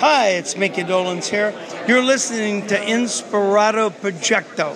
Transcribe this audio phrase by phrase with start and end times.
[0.00, 1.52] Hi, it's Mickey Dolans here.
[1.86, 4.74] You're listening to Inspirato Projecto.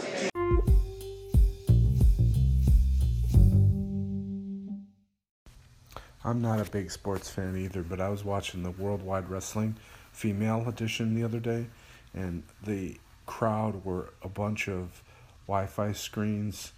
[6.22, 9.76] I'm not a big sports fan either, but I was watching the Worldwide Wrestling
[10.12, 11.68] female edition the other day,
[12.12, 15.02] and the crowd were a bunch of
[15.48, 16.72] Wi Fi screens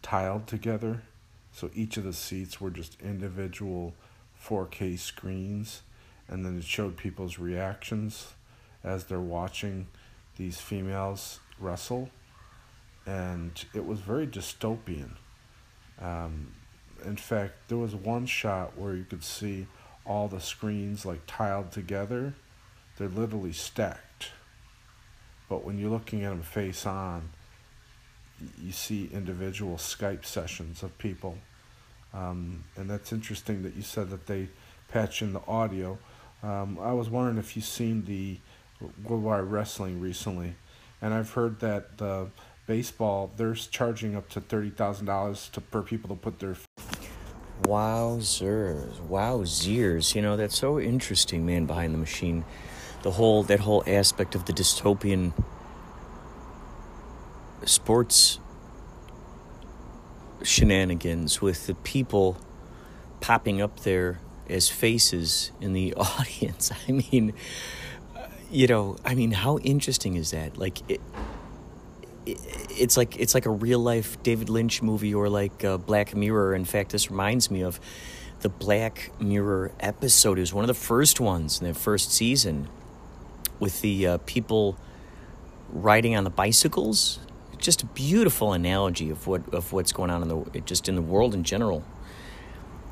[0.00, 1.02] tiled together.
[1.52, 3.94] So each of the seats were just individual
[4.40, 5.82] 4K screens,
[6.32, 8.32] and then it showed people's reactions
[8.82, 9.86] as they're watching
[10.38, 12.08] these females wrestle.
[13.04, 15.10] And it was very dystopian.
[16.00, 16.52] Um,
[17.04, 19.66] in fact, there was one shot where you could see
[20.06, 22.32] all the screens like tiled together.
[22.96, 24.30] They're literally stacked.
[25.50, 27.28] But when you're looking at them face on,
[28.58, 31.36] you see individual Skype sessions of people.
[32.14, 34.48] Um, and that's interesting that you said that they
[34.88, 35.98] patch in the audio.
[36.42, 38.38] Um, I was wondering if you've seen the
[39.04, 40.54] Worldwide Wrestling recently,
[41.00, 42.28] and I've heard that the
[42.66, 46.56] baseball they're charging up to thirty thousand dollars to per people to put their.
[47.62, 50.16] Wowzers, wowzers!
[50.16, 51.66] You know that's so interesting, man.
[51.66, 52.44] Behind the machine,
[53.02, 55.32] the whole that whole aspect of the dystopian
[57.64, 58.40] sports
[60.42, 62.36] shenanigans with the people
[63.20, 64.18] popping up there
[64.52, 66.70] as faces in the audience.
[66.88, 67.32] I mean,
[68.50, 70.56] you know, I mean, how interesting is that?
[70.56, 71.00] Like, it,
[72.26, 72.38] it,
[72.70, 76.54] it's like it's like a real life David Lynch movie or like uh, Black Mirror.
[76.54, 77.80] In fact, this reminds me of
[78.40, 80.38] the Black Mirror episode.
[80.38, 82.68] It was one of the first ones in the first season
[83.58, 84.76] with the uh, people
[85.70, 87.18] riding on the bicycles
[87.62, 91.02] just a beautiful analogy of what of what's going on in the just in the
[91.02, 91.82] world in general.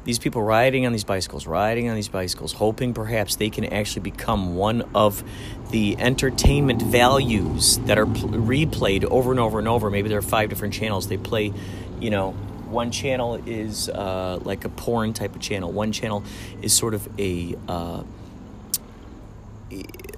[0.04, 4.02] These people riding on these bicycles, riding on these bicycles, hoping perhaps they can actually
[4.02, 5.22] become one of
[5.70, 9.90] the entertainment values that are pl- replayed over and over and over.
[9.90, 11.52] Maybe there are five different channels they play.
[12.00, 12.30] You know,
[12.70, 15.70] one channel is uh, like a porn type of channel.
[15.70, 16.24] One channel
[16.62, 18.02] is sort of a uh,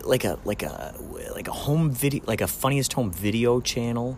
[0.04, 0.94] like a like a
[1.34, 4.16] like a home video, like a funniest home video channel.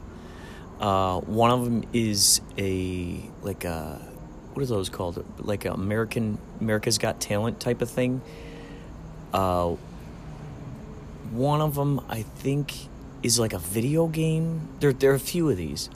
[0.79, 4.14] Uh, one of them is a like a
[4.55, 5.25] what are those called?
[5.39, 8.23] Like American America's Got Talent type of thing.
[9.33, 9.75] Uh,
[11.33, 12.73] one of them I think
[13.23, 14.69] is like a video game.
[14.81, 15.91] There there are a few of these,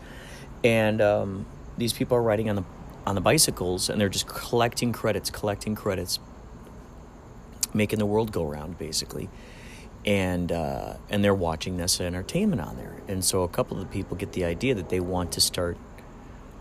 [0.63, 1.47] and um,
[1.77, 2.65] these people are riding on the
[3.07, 6.19] on the bicycles and they're just collecting credits, collecting credits,
[7.73, 9.31] making the world go round basically
[10.05, 12.97] and uh, and they're watching Nessa Entertainment on there.
[13.09, 15.77] And so a couple of the people get the idea that they want to start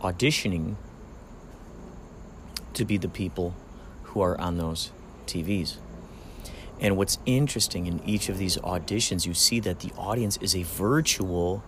[0.00, 0.76] auditioning
[2.78, 3.54] to be the people
[4.04, 4.90] who are on those
[5.26, 5.76] TVs.
[6.80, 10.62] And what's interesting in each of these auditions, you see that the audience is a
[10.62, 11.62] virtual.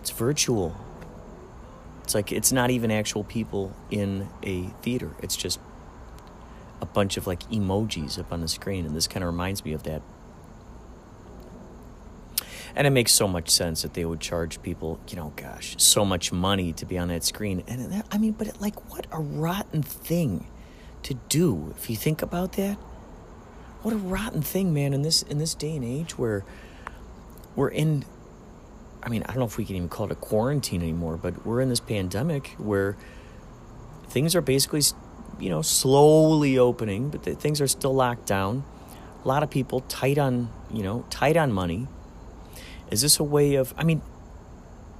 [0.00, 0.76] It's virtual.
[2.02, 5.12] It's like it's not even actual people in a theater.
[5.22, 5.58] It's just
[6.80, 9.72] a bunch of like emojis up on the screen, and this kind of reminds me
[9.72, 10.02] of that
[12.76, 16.04] and it makes so much sense that they would charge people, you know, gosh, so
[16.04, 17.62] much money to be on that screen.
[17.68, 20.46] And that, I mean, but like, what a rotten thing
[21.04, 22.76] to do if you think about that.
[23.82, 24.94] What a rotten thing, man!
[24.94, 26.42] In this in this day and age where
[27.54, 28.04] we're in,
[29.02, 31.46] I mean, I don't know if we can even call it a quarantine anymore, but
[31.46, 32.96] we're in this pandemic where
[34.08, 34.80] things are basically,
[35.38, 38.64] you know, slowly opening, but things are still locked down.
[39.22, 41.86] A lot of people tight on, you know, tight on money
[42.90, 44.02] is this a way of, I mean,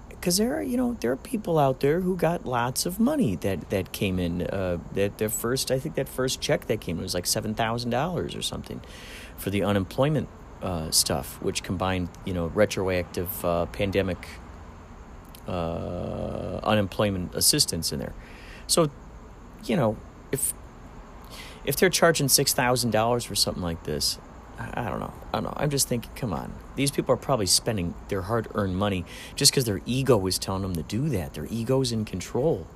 [0.09, 3.37] because there are, you know, there are people out there who got lots of money
[3.37, 4.43] that, that came in.
[4.43, 8.39] Uh, that their first, I think that first check that came in was like $7,000
[8.39, 8.81] or something
[9.37, 10.29] for the unemployment
[10.63, 14.27] uh, stuff, which combined, you know, retroactive uh, pandemic
[15.47, 18.15] uh, unemployment assistance in there.
[18.67, 18.91] So,
[19.65, 19.99] you know,
[20.33, 20.55] if
[21.65, 24.19] if they're charging six thousand dollars for something like this,
[24.59, 25.13] I don't know.
[25.33, 25.55] I don't know.
[25.57, 26.53] I'm just thinking, come on.
[26.77, 30.63] These people are probably spending their hard earned money just because their ego is telling
[30.63, 31.35] them to do that.
[31.35, 32.67] Their ego's in control.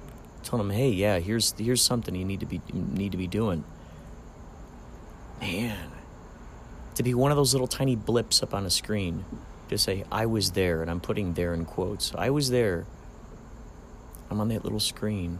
[0.42, 3.64] Telling them, hey, yeah, here's here's something you need to be need to be doing.
[5.40, 5.92] Man.
[6.96, 9.24] To be one of those little tiny blips up on a screen.
[9.68, 12.12] To say, I was there, and I'm putting there in quotes.
[12.14, 12.86] I was there.
[14.30, 15.38] I'm on that little screen.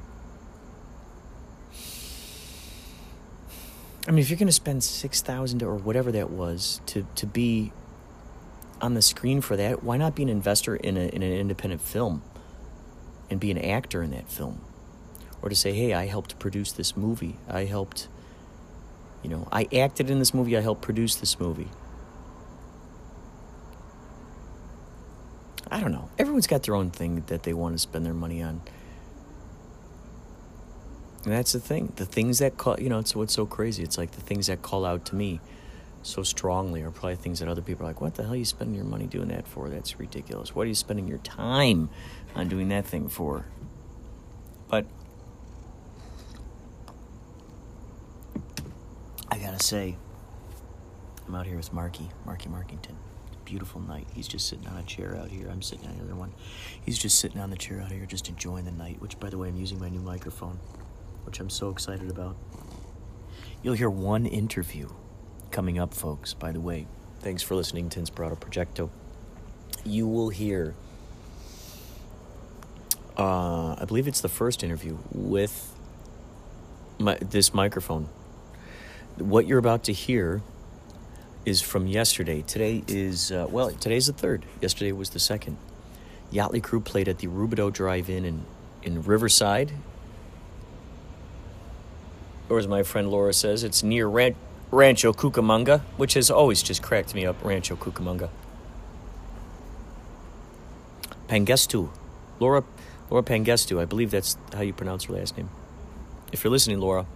[4.09, 7.27] I mean, if you're going to spend six thousand or whatever that was to to
[7.27, 7.73] be
[8.81, 11.83] on the screen for that, why not be an investor in a in an independent
[11.83, 12.23] film
[13.29, 14.63] and be an actor in that film,
[15.43, 17.37] or to say, hey, I helped produce this movie.
[17.47, 18.09] I helped,
[19.23, 21.69] You know, I acted in this movie, I helped produce this movie.
[25.71, 26.09] I don't know.
[26.19, 28.63] Everyone's got their own thing that they want to spend their money on.
[31.29, 31.93] And that's the thing.
[31.97, 33.83] The things that call, you know, it's what's so crazy.
[33.83, 35.43] It's like the things that call out to me
[36.01, 38.47] so strongly are probably things that other people are like, what the hell are you
[38.47, 39.69] spending your money doing that for?
[39.69, 40.55] That's ridiculous.
[40.55, 41.91] What are you spending your time
[42.35, 43.45] on doing that thing for?
[44.69, 44.87] But
[49.31, 49.99] I gotta say,
[51.27, 52.95] I'm out here with Marky, Marky Markington.
[53.45, 54.07] Beautiful night.
[54.15, 55.49] He's just sitting on a chair out here.
[55.51, 56.33] I'm sitting on the other one.
[56.81, 58.99] He's just sitting on the chair out here, just enjoying the night.
[59.03, 60.59] Which, by the way, I'm using my new microphone,
[61.29, 62.37] which I'm so excited about.
[63.63, 64.89] You'll hear one interview
[65.51, 66.33] coming up, folks.
[66.33, 66.87] By the way,
[67.21, 68.89] thanks for listening to Inspirato Projecto.
[69.85, 70.75] You will hear.
[73.19, 75.75] Uh, I believe it's the first interview with
[76.99, 78.09] my, this microphone
[79.19, 80.41] what you're about to hear
[81.45, 82.41] is from yesterday.
[82.41, 84.47] Today is, uh, well, today's the third.
[84.63, 85.59] Yesterday was the second.
[86.33, 88.47] Yachtly Crew played at the Rubidoux Drive In in,
[88.83, 89.73] in Riverside.
[92.49, 94.37] Or as my friend Laura says, it's near Ran-
[94.71, 98.31] Rancho Cucamonga, which has always just cracked me up, Rancho Cucamonga.
[101.29, 101.91] Pangestu.
[102.41, 102.65] Laura,
[103.11, 105.51] Laura Pangestu, I believe that's how you pronounce her last name.
[106.33, 107.07] If you're listening, Laura,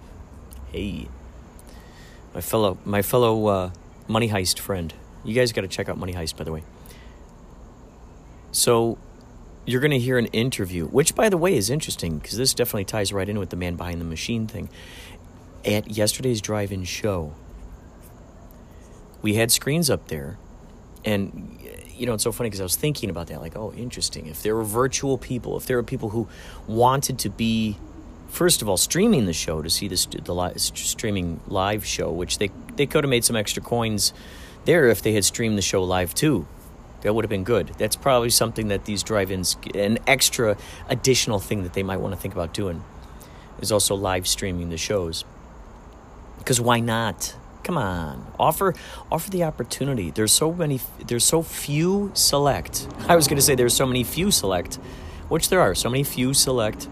[0.71, 1.09] hey
[2.35, 3.71] my fellow my fellow uh,
[4.09, 4.93] Money Heist friend.
[5.25, 6.65] You guys got to check out Money Heist, by the way.
[8.51, 8.99] So
[9.65, 12.85] you're going to hear an interview, which, by the way, is interesting because this definitely
[12.85, 14.69] ties right in with the man behind the machine thing.
[15.65, 17.35] At yesterday's drive-in show,
[19.21, 20.39] we had screens up there,
[21.05, 21.59] and
[21.95, 24.27] you know it's so funny because I was thinking about that, like, oh, interesting.
[24.27, 26.27] If there were virtual people, if there were people who
[26.67, 27.79] wanted to be
[28.33, 32.51] first of all, streaming the show to see the li- streaming live show, which they,
[32.77, 34.15] they could have made some extra coins
[34.65, 36.47] there if they had streamed the show live too.
[37.03, 37.69] That would have been good.
[37.79, 40.57] That's probably something that these drive ins, an extra
[40.89, 42.83] additional thing that they might want to think about doing,
[43.61, 45.25] is also live streaming the shows.
[46.43, 47.37] Because why not?
[47.63, 48.75] Come on, offer
[49.11, 50.11] offer the opportunity.
[50.11, 50.81] There's so many.
[51.07, 52.89] There's so few select.
[53.09, 54.75] I was going to say there's so many few select,
[55.29, 55.75] which there are.
[55.77, 56.89] So many few select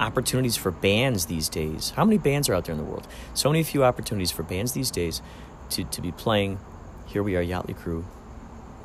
[0.00, 1.90] opportunities for bands these days.
[1.90, 3.06] How many bands are out there in the world?
[3.34, 5.20] So many few opportunities for bands these days
[5.70, 6.58] to, to be playing.
[7.06, 8.02] Here we are, Yachtly Crew,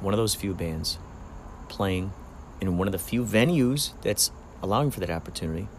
[0.02, 1.00] one of those few bands
[1.70, 2.12] playing
[2.60, 4.32] in one of the few venues that's
[4.62, 5.70] allowing for that opportunity.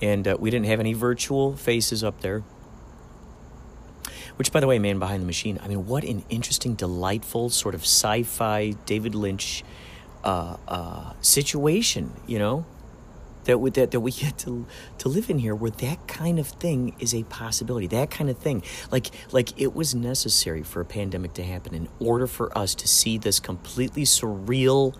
[0.00, 2.42] And uh, we didn't have any virtual faces up there.
[4.38, 7.74] Which, by the way, Man Behind the Machine, I mean, what an interesting, delightful, sort
[7.74, 9.64] of sci fi David Lynch
[10.22, 12.64] uh, uh, situation, you know?
[13.44, 14.66] that we, that, that we get to
[14.98, 18.36] to live in here where that kind of thing is a possibility that kind of
[18.36, 18.62] thing
[18.92, 22.86] like like it was necessary for a pandemic to happen in order for us to
[22.86, 24.94] see this completely surreal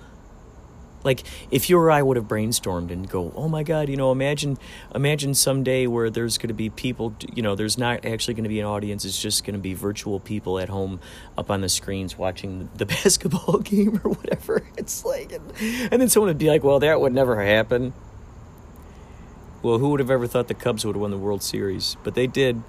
[1.04, 4.12] like if you or I would have brainstormed and go, oh my God, you know,
[4.12, 4.58] imagine,
[4.94, 8.48] imagine someday where there's going to be people, you know, there's not actually going to
[8.48, 9.04] be an audience.
[9.04, 11.00] It's just going to be virtual people at home
[11.36, 14.64] up on the screens watching the basketball game or whatever.
[14.76, 15.52] It's like, and,
[15.92, 17.92] and then someone would be like, well, that would never happen.
[19.62, 21.96] Well, who would have ever thought the Cubs would have won the World Series?
[22.04, 22.62] But they did.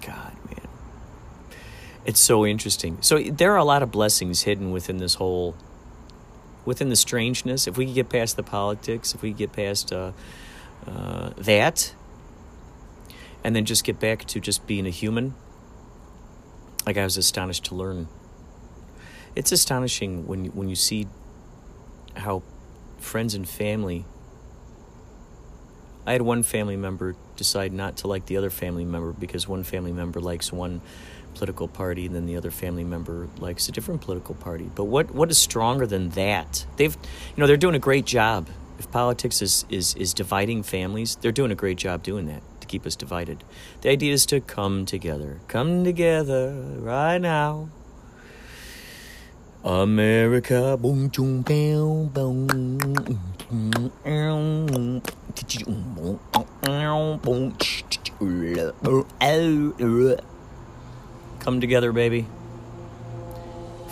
[0.00, 0.68] God, man.
[2.04, 2.98] It's so interesting.
[3.00, 5.56] So there are a lot of blessings hidden within this whole,
[6.66, 7.66] within the strangeness.
[7.66, 10.12] If we could get past the politics, if we could get past uh,
[10.86, 11.94] uh, that,
[13.42, 15.34] and then just get back to just being a human,
[16.84, 18.08] like I was astonished to learn.
[19.34, 21.06] It's astonishing when when you see
[22.16, 22.42] how
[22.98, 24.04] friends and family
[26.06, 29.64] I had one family member decide not to like the other family member because one
[29.64, 30.80] family member likes one
[31.36, 34.70] political party then the other family member likes a different political party.
[34.74, 36.66] But what what is stronger than that?
[36.76, 38.48] They've you know, they're doing a great job.
[38.78, 42.66] If politics is, is, is dividing families, they're doing a great job doing that to
[42.66, 43.42] keep us divided.
[43.80, 45.40] The idea is to come together.
[45.48, 47.70] Come together right now.
[49.64, 53.16] America, boom, boom, boom, boom.
[61.46, 62.26] Come together, baby.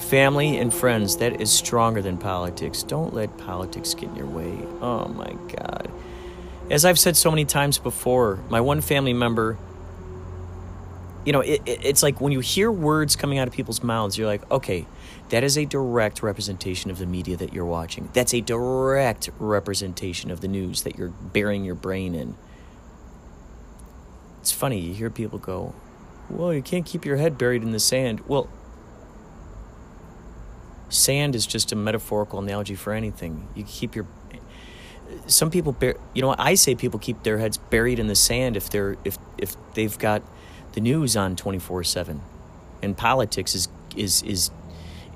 [0.08, 2.82] Family and friends, that is stronger than politics.
[2.82, 4.58] Don't let politics get in your way.
[4.80, 5.88] Oh my God.
[6.68, 9.56] As I've said so many times before, my one family member,
[11.24, 14.18] you know, it, it, it's like when you hear words coming out of people's mouths,
[14.18, 14.84] you're like, okay,
[15.28, 18.08] that is a direct representation of the media that you're watching.
[18.14, 22.34] That's a direct representation of the news that you're burying your brain in.
[24.40, 25.72] It's funny, you hear people go,
[26.30, 28.20] well, you can't keep your head buried in the sand.
[28.26, 28.48] Well,
[30.88, 33.48] sand is just a metaphorical analogy for anything.
[33.54, 34.06] You keep your
[35.26, 38.56] some people bear, you know I say people keep their heads buried in the sand
[38.56, 40.22] if they're if if they've got
[40.72, 42.20] the news on 24/7
[42.82, 44.50] and politics is is is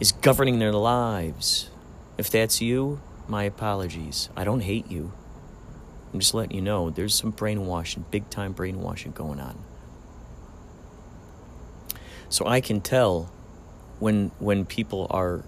[0.01, 1.71] is governing their lives.
[2.17, 4.29] If that's you, my apologies.
[4.37, 5.13] I don't hate you.
[6.13, 9.59] I'm just letting you know there's some brainwashing, big time brainwashing going on.
[12.29, 13.31] So I can tell
[13.99, 15.45] when when people are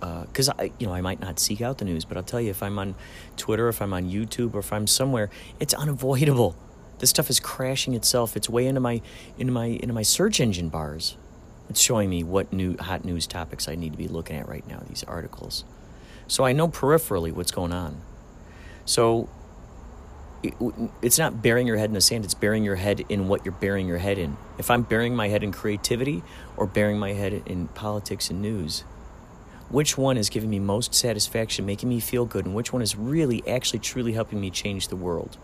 [0.00, 2.40] because uh, I you know I might not seek out the news, but I'll tell
[2.40, 2.94] you if I'm on
[3.36, 6.56] Twitter, if I'm on YouTube, or if I'm somewhere, it's unavoidable.
[6.98, 8.36] This stuff is crashing itself.
[8.36, 9.00] It's way into my
[9.38, 11.16] into my into my search engine bars.
[11.70, 14.66] It's showing me what new hot news topics I need to be looking at right
[14.66, 14.82] now.
[14.88, 15.64] These articles,
[16.26, 18.00] so I know peripherally what's going on.
[18.84, 19.28] So
[21.02, 23.52] it's not burying your head in the sand, it's burying your head in what you're
[23.52, 24.36] burying your head in.
[24.58, 26.22] If I'm burying my head in creativity
[26.56, 28.84] or burying my head in politics and news,
[29.68, 32.96] which one is giving me most satisfaction, making me feel good, and which one is
[32.96, 35.38] really, actually, truly helping me change the world?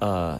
[0.00, 0.38] Uh,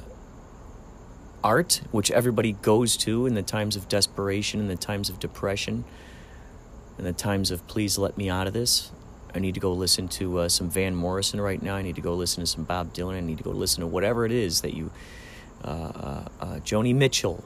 [1.42, 5.84] art, which everybody goes to in the times of desperation, in the times of depression,
[6.98, 8.90] in the times of please let me out of this.
[9.34, 11.74] I need to go listen to uh, some Van Morrison right now.
[11.76, 13.14] I need to go listen to some Bob Dylan.
[13.14, 14.90] I need to go listen to whatever it is that you,
[15.64, 17.44] uh, uh, uh, Joni Mitchell.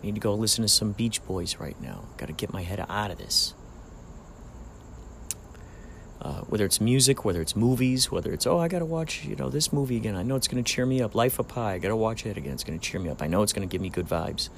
[0.00, 2.04] I need to go listen to some Beach Boys right now.
[2.16, 3.54] Got to get my head out of this.
[6.20, 9.36] Uh, whether it's music, whether it's movies, whether it's oh I got to watch you
[9.36, 10.16] know this movie again.
[10.16, 11.14] I know it's going to cheer me up.
[11.14, 11.74] Life of Pi.
[11.74, 12.54] I got to watch it again.
[12.54, 13.22] It's going to cheer me up.
[13.22, 14.48] I know it's going to give me good vibes.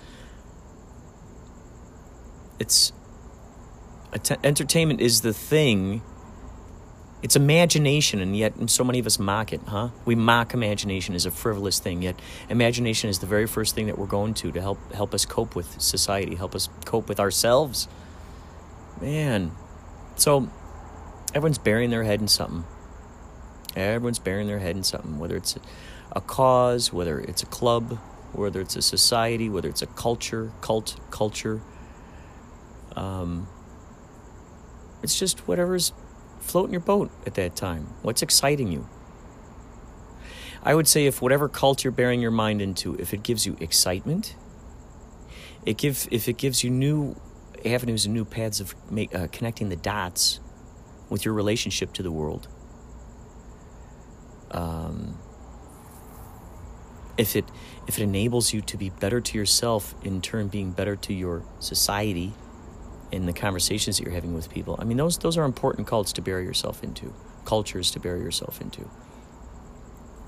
[2.58, 2.92] It's
[4.42, 6.02] entertainment is the thing
[7.22, 9.88] it's imagination, and yet so many of us mock it, huh?
[10.04, 13.98] We mock imagination as a frivolous thing, yet imagination is the very first thing that
[13.98, 17.88] we're going to to help help us cope with society, help us cope with ourselves.
[19.00, 19.52] Man,
[20.16, 20.48] so
[21.34, 22.64] everyone's burying their head in something.
[23.74, 25.58] Everyone's burying their head in something, whether it's
[26.12, 27.98] a cause, whether it's a club,
[28.32, 31.60] whether it's a society, whether it's a culture, cult, culture.
[32.96, 33.48] Um,
[35.02, 35.92] it's just whatever's
[36.40, 37.94] floating your boat at that time?
[38.02, 38.88] What's exciting you?
[40.62, 43.56] I would say if whatever cult you're bearing your mind into, if it gives you
[43.60, 44.34] excitement,
[45.64, 47.20] it give if it gives you new
[47.64, 50.40] avenues and new paths of make, uh, connecting the dots
[51.08, 52.48] with your relationship to the world.
[54.50, 55.18] Um,
[57.16, 57.44] if it
[57.86, 61.44] if it enables you to be better to yourself, in turn being better to your
[61.60, 62.32] society
[63.10, 64.76] in the conversations that you're having with people.
[64.78, 68.60] I mean, those those are important cults to bury yourself into, cultures to bury yourself
[68.60, 68.88] into.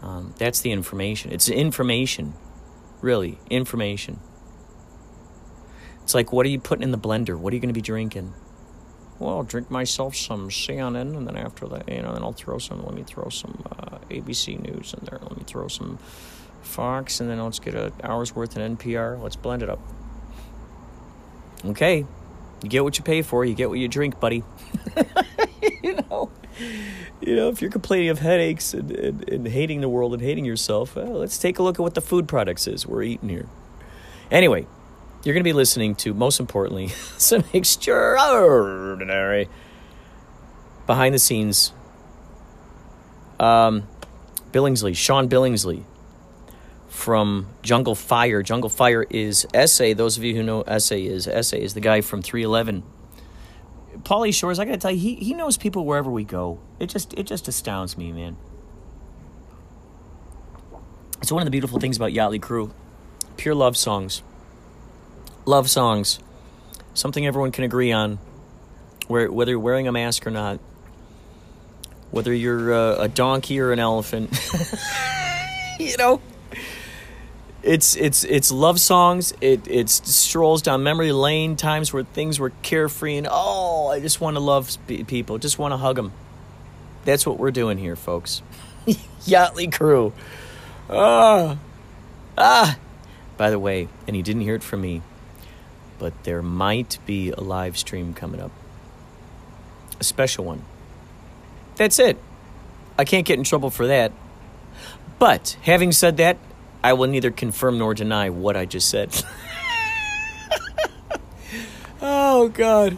[0.03, 1.33] Um, that's the information.
[1.33, 2.35] It's information,
[3.03, 4.21] really information.
[6.03, 7.39] It's like, what are you putting in the blender?
[7.39, 8.33] What are you going to be drinking?
[9.19, 12.59] Well, I'll drink myself some CNN, and then after that, you know, then I'll throw
[12.59, 12.83] some.
[12.85, 15.19] Let me throw some uh, ABC News in there.
[15.21, 15.99] Let me throw some
[16.63, 19.23] Fox, and then let's get an hour's worth of NPR.
[19.23, 19.81] Let's blend it up.
[21.65, 22.07] Okay,
[22.63, 23.45] you get what you pay for.
[23.45, 24.45] You get what you drink, buddy.
[25.83, 26.31] you know,
[27.21, 30.45] you know, if you're complaining of headaches and, and, and hating the world and hating
[30.45, 33.47] yourself, well, let's take a look at what the food products is we're eating here.
[34.31, 34.67] Anyway,
[35.25, 36.89] you're going to be listening to, most importantly,
[37.19, 39.49] some extraordinary
[40.87, 41.73] behind the scenes.
[43.39, 43.85] Um,
[44.53, 45.85] Billingsley, Sean Billingsley,
[46.91, 48.43] from Jungle Fire.
[48.43, 49.95] Jungle Fire is SA.
[49.95, 52.83] Those of you who know SA is SA is the guy from 311.
[54.03, 56.59] Paulie Shores, I gotta tell you, he, he knows people wherever we go.
[56.79, 58.37] It just it just astounds me, man.
[61.23, 62.73] It's one of the beautiful things about Yachtly Crew.
[63.37, 64.23] Pure love songs.
[65.45, 66.19] Love songs.
[66.95, 68.19] Something everyone can agree on.
[69.07, 70.61] Where, whether you're wearing a mask or not.
[72.11, 74.31] Whether you're uh, a donkey or an elephant.
[75.79, 76.21] you know?
[77.63, 79.35] It's it's it's love songs.
[79.41, 84.21] It it strolls down memory lane, times where things were carefree and oh, I just
[84.21, 86.13] want to love people, just want to hug them.
[87.05, 88.43] That's what we're doing here, folks.
[88.87, 90.13] Yachtly crew.
[90.89, 91.59] Ah,
[92.37, 92.79] ah.
[93.37, 95.03] By the way, and you didn't hear it from me,
[95.99, 98.51] but there might be a live stream coming up,
[99.99, 100.63] a special one.
[101.77, 102.19] That's it.
[102.99, 104.13] I can't get in trouble for that.
[105.19, 106.37] But having said that,
[106.83, 109.23] I will neither confirm nor deny what I just said.
[112.03, 112.97] oh God!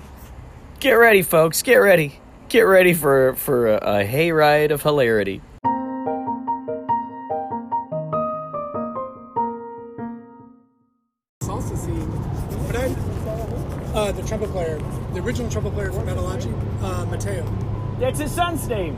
[0.80, 1.62] Get ready, folks.
[1.62, 2.20] Get ready.
[2.48, 5.42] Get ready for for a, a hayride of hilarity.
[12.66, 12.94] But I,
[13.94, 14.78] uh, the trumpet player,
[15.12, 17.44] the original trumpet player from Metalachi, uh, Mateo.
[17.98, 18.96] That's his son's name.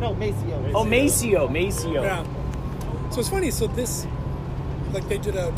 [0.00, 0.72] No, Maceo.
[0.74, 1.48] Oh, Maceo.
[1.48, 2.02] Maceo.
[2.02, 3.10] Yeah.
[3.10, 3.50] So it's funny.
[3.50, 4.06] So this,
[4.96, 5.52] like, they did a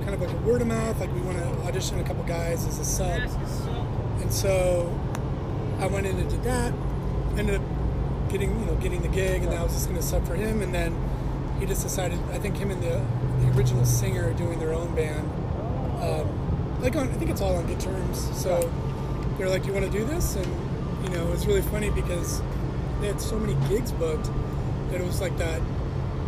[0.00, 0.98] kind of like a word of mouth.
[0.98, 3.20] Like, we want to audition a couple guys as a sub,
[4.20, 4.90] and so
[5.78, 6.72] I went in and did that.
[7.38, 7.62] Ended up
[8.28, 10.62] getting, you know, getting the gig, and I was just going to sub for him.
[10.62, 10.96] And then
[11.60, 12.18] he just decided.
[12.32, 13.00] I think him and the
[13.40, 15.30] the original singer are doing their own band.
[16.02, 18.18] Um, like, on, I think it's all on good terms.
[18.36, 18.68] So
[19.38, 20.46] they're like, "Do you want to do this?" And
[21.04, 22.42] you know, it's really funny because
[23.00, 24.28] they had so many gigs booked
[24.90, 25.60] that it was like that.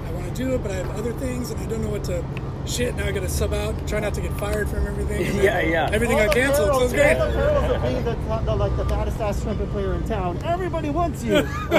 [0.07, 2.05] I want to do it, but I have other things, and I don't know what
[2.05, 2.25] to.
[2.66, 2.94] Shit!
[2.97, 3.87] Now I got to sub out.
[3.87, 5.26] Try not to get fired from everything.
[5.26, 5.90] and Yeah, yeah.
[5.92, 6.68] Everything All got the canceled.
[6.68, 7.21] So it was perils- great.
[7.21, 10.38] all the perils of being the, the, like the baddest ass trumpet player in town.
[10.44, 11.42] Everybody wants you.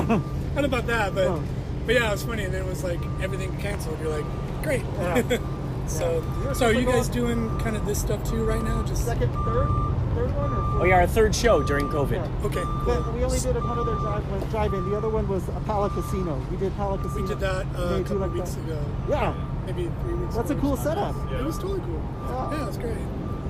[0.56, 1.44] Not about that, but Oh.
[1.86, 2.44] but yeah, it was funny.
[2.44, 4.00] And then it was like everything canceled.
[4.00, 4.26] You're like,
[4.64, 4.84] great.
[5.00, 5.38] Yeah.
[5.88, 8.84] so You're so are you guys doing kind of this stuff too right now?
[8.84, 9.68] Just Second, third,
[10.14, 10.82] third one or fourth?
[10.82, 12.12] Oh, yeah, our third show during COVID.
[12.12, 12.46] Yeah.
[12.48, 12.64] okay.
[12.86, 13.14] But Cool.
[13.14, 14.90] we only did one other drive, was drive-in.
[14.90, 16.40] The other one was a Pala Casino.
[16.52, 17.22] We did Pala Casino.
[17.24, 18.64] We did that uh, a couple like weeks that.
[18.66, 18.86] ago.
[19.10, 19.34] Yeah,
[19.66, 20.36] Maybe three weeks.
[20.36, 21.16] that's a cool setup.
[21.32, 22.02] It was totally cool.
[22.28, 22.52] Yeah.
[22.52, 22.98] Yeah, it was great.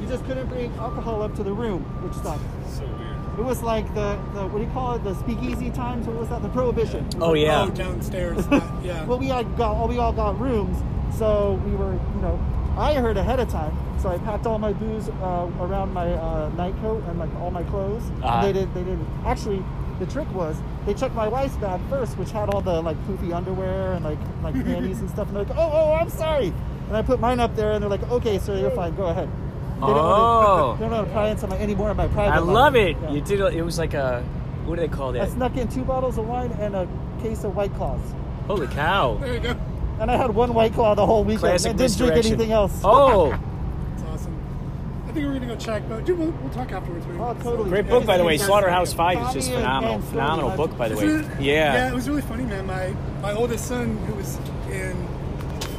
[0.02, 2.42] You just couldn't bring alcohol up to the room, which sucked.
[2.70, 3.40] So weird.
[3.40, 5.04] It was like the, the what do you call it?
[5.04, 6.08] The speakeasy times.
[6.08, 6.42] What was that?
[6.42, 7.08] The prohibition.
[7.20, 7.64] Oh, yeah.
[7.64, 8.46] Oh, downstairs.
[8.50, 9.04] that- yeah.
[9.06, 10.78] Well, we had got all we all got rooms,
[11.18, 12.40] so we were you know
[12.78, 16.50] I heard ahead of time, so I packed all my booze uh, around my uh,
[16.56, 18.04] night coat and like all my clothes.
[18.22, 18.28] Uh-huh.
[18.28, 19.64] And they did they didn't actually.
[20.00, 23.34] The trick was they checked my wife's bag first, which had all the like poofy
[23.34, 25.28] underwear and like like panties and stuff.
[25.28, 26.54] And they're like, oh oh I'm sorry.
[26.88, 28.96] And I put mine up there, and they're like, okay, sir, you're fine.
[28.96, 29.28] Go ahead.
[29.76, 30.78] They don't Oh.
[30.78, 32.34] want to, they don't want to pry into my any more of my private.
[32.34, 32.54] I life.
[32.54, 32.98] love it.
[33.02, 33.12] Yeah.
[33.12, 33.40] You did.
[33.54, 34.22] It was like a.
[34.66, 35.32] What do they call I that?
[35.32, 36.88] snuck in two bottles of wine and a
[37.22, 38.02] case of White Claws.
[38.48, 39.16] Holy cow!
[39.22, 39.56] there you go.
[40.00, 41.42] And I had one White Claw the whole weekend.
[41.42, 42.82] Classic I didn't drink anything else.
[42.84, 43.44] Oh, It's awesome.
[43.44, 43.55] I
[45.16, 47.06] think we're gonna go check, but dude, we'll, we'll talk afterwards.
[47.08, 47.18] man.
[47.20, 47.70] Oh, totally.
[47.70, 48.38] great Yeah, book by the way.
[48.38, 50.00] Slaughterhouse Five is just phenomenal.
[50.02, 51.04] Phenomenal book by the way.
[51.06, 51.74] It- Yeah.
[51.74, 52.66] Yeah, it was really funny, man.
[52.68, 54.38] My my oldest son, who was
[54.70, 54.96] in,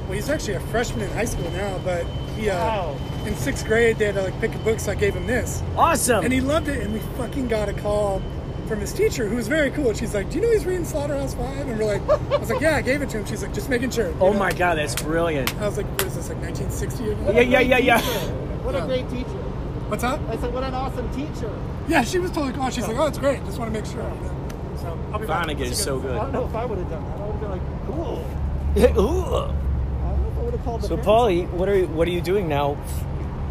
[0.04, 2.04] well, he's actually a freshman in high school now, but
[2.36, 2.96] he, uh, Wow.
[3.26, 5.62] in sixth grade, they had to like pick a book, so I gave him this,
[5.76, 6.24] Awesome.
[6.24, 6.82] and he loved it.
[6.82, 8.20] And we fucking got a call
[8.68, 9.92] from his teacher, who was very cool.
[9.94, 11.68] She's like, "Do you know he's reading Slaughterhouse 5?
[11.68, 13.68] And we're like, "I was like, yeah, I gave it to him." She's like, "Just
[13.68, 14.38] making sure." you oh know?
[14.40, 15.54] my god, that's brilliant.
[15.60, 16.28] I was like, "What is this?
[16.30, 18.30] Like 1960?" or What Yeah, yeah, yeah, yeah.
[18.72, 18.84] teacher.
[18.84, 19.42] What a great teacher.
[19.88, 20.20] What's up?
[20.28, 21.50] I said, what an awesome teacher.
[21.88, 22.68] Yeah, she was totally cool.
[22.70, 23.44] She's like, "Oh, it's great.
[23.44, 24.48] Just want to make sure." you know?
[24.80, 25.46] So I'll be back.
[25.46, 26.16] Vonnegut is so good.
[26.16, 27.20] I don't know if I would have done that.
[27.20, 28.24] I would have been like, cool.
[28.76, 28.82] Ooh.
[28.82, 31.06] I don't know if I would have called the So, parents.
[31.08, 32.76] Paulie, what are you, what are you doing now?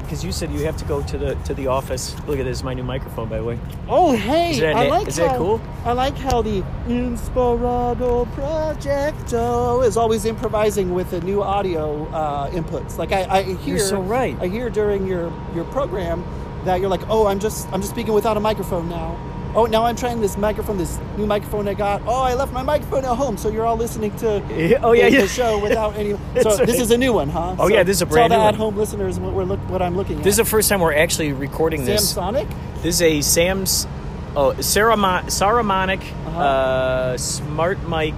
[0.06, 2.16] Because you said you have to go to the to the office.
[2.28, 3.60] Look at this, my new microphone, by the way.
[3.90, 4.52] Oh, hey.
[4.52, 5.62] Is that I like Is how, that cool?
[5.84, 12.98] I like how the Inspirado Projecto is always improvising with the new audio uh, inputs.
[12.98, 14.38] Like I, I hear, so right.
[14.40, 16.24] I hear during your your program
[16.66, 19.18] that you're like, oh, I'm just I'm just speaking without a microphone now.
[19.56, 22.02] Oh, now I'm trying this microphone, this new microphone I got.
[22.06, 25.06] Oh, I left my microphone at home, so you're all listening to Yeah, oh, yeah,
[25.10, 25.22] the, yeah.
[25.22, 26.12] the show without any.
[26.44, 27.56] So this is a new one, huh?
[27.58, 29.46] Oh, So- yeah, this is a so brand all new the at-home listeners, what we're
[29.46, 30.24] look, what I'm looking at.
[30.24, 32.14] This is the first time we're actually recording this.
[32.14, 32.48] Samsonic.
[32.84, 33.88] This is a Sam's
[34.36, 36.40] oh Saramonic Saramonic Uh-huh.
[36.40, 38.14] uh, Smart Mic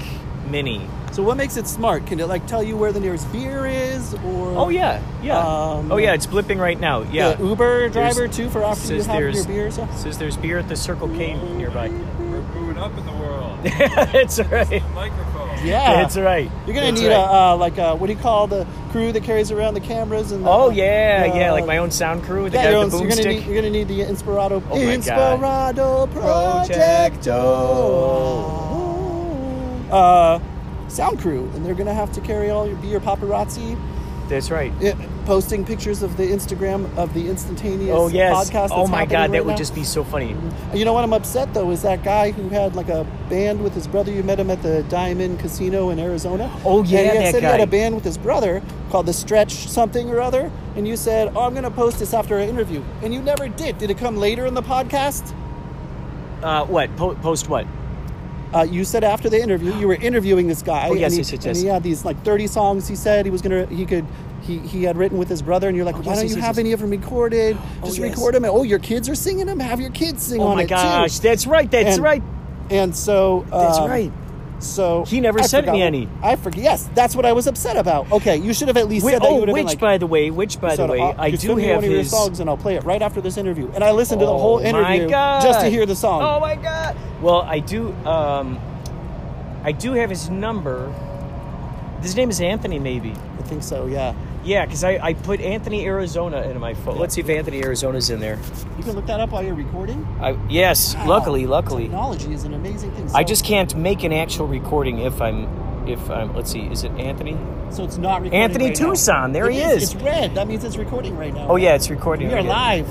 [0.50, 0.90] Mini.
[1.18, 2.06] So what makes it smart?
[2.06, 5.40] Can it like tell you where the nearest beer is, or Oh yeah, yeah.
[5.40, 7.02] Um, oh yeah, it's blipping right now.
[7.12, 7.34] Yeah.
[7.34, 9.78] the Uber driver There's- too for after you says have your there's- beers?
[9.80, 9.92] Yeah?
[9.96, 11.88] Says there's beer at the Circle K nearby.
[11.90, 13.58] We're moving up in the world.
[14.14, 14.84] That's right.
[14.94, 15.66] Microphone.
[15.66, 16.52] Yeah, That's right.
[16.68, 17.16] You're gonna That's need right.
[17.16, 20.32] a uh, like a what do you call the crew that carries around the cameras
[20.32, 22.48] and the, Oh yeah, yeah, uh, like my own sound crew.
[22.48, 23.40] The yeah, guy your with the own- you're gonna boomstick.
[23.40, 27.48] need you're gonna need the Inspirado Oh my Inspirado Projecto
[29.92, 30.40] uh,
[30.88, 33.78] sound crew, and they're gonna have to carry all your be your paparazzi.
[34.30, 34.74] That's right.
[34.82, 34.94] Yeah,
[35.26, 38.50] posting pictures of the Instagram of the instantaneous Oh yes.
[38.50, 38.70] podcast.
[38.74, 40.36] Oh my god, that right would just be so funny.
[40.74, 43.74] You know what I'm upset though is that guy who had like a band with
[43.74, 44.12] his brother.
[44.12, 46.52] You met him at the Diamond Casino in Arizona.
[46.66, 49.06] Oh, yeah, and he had that said he had a band with his brother called
[49.06, 50.52] the Stretch something or other.
[50.76, 53.48] And you said, "Oh, I'm going to post this after an interview," and you never
[53.48, 53.78] did.
[53.78, 55.34] Did it come later in the podcast?
[56.44, 56.94] Uh, what?
[56.98, 57.66] Po- post what?
[58.54, 60.88] Uh, you said after the interview you were interviewing this guy.
[60.90, 62.88] Oh, yes, and he, yes, yes, And he had these like 30 songs.
[62.88, 64.06] He said he was gonna he could.
[64.44, 66.32] He, he had written with his brother, and you're like, Oh, why yes, don't yes,
[66.32, 66.60] you yes, have yes.
[66.60, 67.58] any of them recorded?
[67.82, 68.12] Oh, Just yes.
[68.12, 68.46] record them.
[68.46, 69.60] And, oh, your kids are singing them.
[69.60, 70.48] Have your kids sing them.
[70.48, 71.24] Oh on my gosh, too.
[71.28, 71.70] that's right.
[71.70, 72.24] That's And- right.
[72.70, 74.12] And so That's um, right.
[74.60, 76.10] So He never I sent me what- any.
[76.24, 76.64] I forget.
[76.64, 78.12] Yes, that's what I was upset about.
[78.12, 79.30] Okay, you should have at least Wait, said that.
[79.30, 81.56] you oh, would have which, like, by the way, which, by the way, I do
[81.58, 82.10] have one of your his.
[82.10, 83.70] songs and I'll play it right after this interview.
[83.76, 86.22] And I listened to the Oh, whole interview just to hear the song.
[86.24, 86.96] Oh my god!
[87.22, 87.94] Well, I do.
[88.06, 88.60] Um,
[89.64, 90.92] I do have his number.
[92.02, 93.12] His name is Anthony, maybe.
[93.12, 93.86] I think so.
[93.88, 94.14] Yeah.
[94.48, 96.98] Yeah, because I, I put Anthony Arizona into my phone.
[96.98, 98.40] Let's see if Anthony Arizona's in there.
[98.78, 100.08] You can look that up while you're recording.
[100.22, 101.08] I, yes, Wow.
[101.08, 101.84] luckily, luckily.
[101.84, 103.10] Technology is an amazing thing.
[103.14, 105.50] I just can't make an actual recording if I'm
[105.86, 106.34] if I'm.
[106.34, 107.38] Let's see, is it Anthony?
[107.72, 108.40] so it's not recording.
[108.40, 108.86] Anthony right now.
[108.92, 109.94] Tucson, there It he is.
[109.94, 110.34] It's red.
[110.36, 111.48] That means it's recording right now.
[111.50, 112.30] Oh yeah, it's recording.
[112.30, 112.48] we are again.
[112.50, 112.88] live.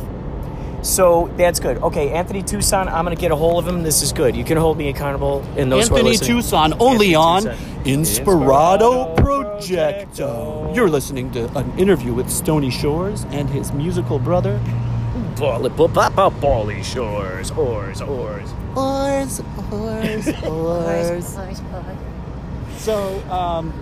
[0.83, 1.79] So that's good.
[1.79, 3.83] Okay, Anthony Tucson, I'm gonna get a hold of him.
[3.83, 4.37] This is good.
[4.37, 5.91] You can hold me accountable in those.
[5.91, 6.17] Anthony.
[6.19, 7.85] Tucson, only Anthony on Tucson.
[7.85, 9.17] Inspirato
[9.57, 10.75] Projecto.
[10.75, 14.61] You're listening to an interview with Stony Shores and his musical brother.
[15.39, 18.51] Bally, bu- bu- bu- Bally Shores, oars, oars.
[18.77, 19.43] Oars,
[19.73, 21.37] oars, oars.
[22.79, 23.73] So, um,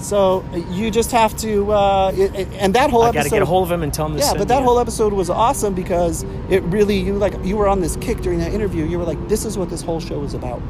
[0.00, 3.46] so you just have to, uh, it, it- and that whole I gotta get a
[3.46, 5.12] hold of him and tell him to Yeah, send but that me a- whole episode
[5.12, 8.84] was awesome because it really you like you were on this kick during that interview.
[8.84, 10.60] You were like, "This is what this whole show is about."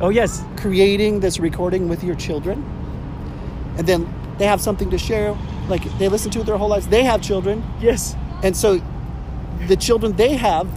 [0.00, 2.64] Oh yes, Creating this recording with your children,
[3.76, 5.36] and then they have something to share.
[5.68, 6.88] Like they listen to it their whole lives.
[6.88, 8.16] They have children, yes.
[8.42, 8.80] and so
[9.68, 10.68] the children they have,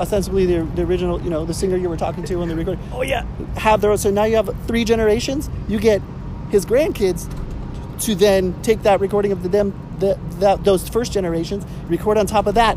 [0.00, 2.84] ostensibly the, the original, you know, the singer you were talking to on the recording,
[2.92, 3.24] Oh yeah.
[3.56, 3.98] have their own.
[3.98, 5.48] So now you have three generations.
[5.68, 6.02] You get
[6.50, 7.30] his grandkids
[8.00, 12.26] to then take that recording of the them the, that those first generations, record on
[12.26, 12.76] top of that.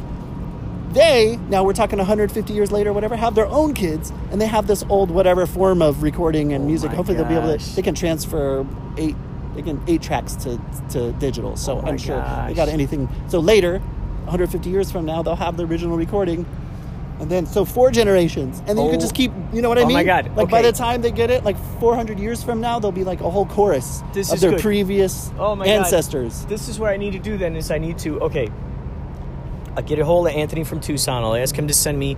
[0.91, 4.67] They now we're talking 150 years later, whatever, have their own kids, and they have
[4.67, 6.89] this old whatever form of recording and oh music.
[6.89, 7.75] Oh my Hopefully they'll be able to.
[7.75, 8.65] They can transfer
[8.97, 9.15] eight.
[9.63, 10.59] Can eight tracks to
[10.91, 11.55] to digital.
[11.57, 13.09] So Oh I'm sure they got anything.
[13.27, 16.45] So later, 150 years from now, they'll have the original recording.
[17.17, 18.91] And then, so four generations, and then you Oh.
[18.91, 19.15] can just oh.
[19.15, 19.95] keep, you know what I Oh mean?
[19.95, 22.77] Oh my God, Like by the time they get it, like 400 years from now,
[22.77, 24.59] there'll be like a whole chorus This of their good.
[24.59, 25.71] previous Oh my God.
[25.71, 26.43] ancestors.
[26.47, 28.49] This is what I need to do then is I need to okay.
[29.77, 31.23] I'll get a hold of Anthony from Tucson.
[31.23, 32.15] I'll ask him to send me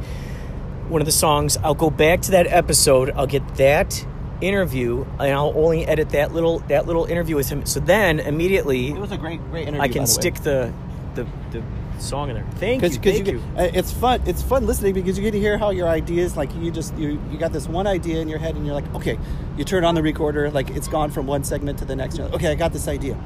[0.89, 1.57] one of the songs.
[1.63, 3.11] I'll go back to that episode.
[3.11, 4.03] I'll get that
[4.41, 7.65] interview and I'll only edit that little that little interview with him.
[7.65, 9.81] So then immediately It was a great, great interview.
[9.81, 10.73] I can stick the,
[11.15, 11.63] the the
[11.99, 12.45] song in there.
[12.57, 12.89] Thank you.
[12.89, 14.21] because Thank you, get- uh, it's fun.
[14.27, 17.19] It's fun listening because you get to hear how your ideas, like you just you
[17.31, 19.17] you got this one idea in your head, and you're like, okay,
[19.57, 22.17] you turn on the recorder, like it's gone from one segment to the next.
[22.17, 23.17] You're like, okay, I got this idea,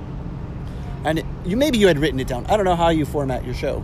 [1.04, 2.46] and it, you maybe you had written it down.
[2.46, 3.84] I don't know how you format your show,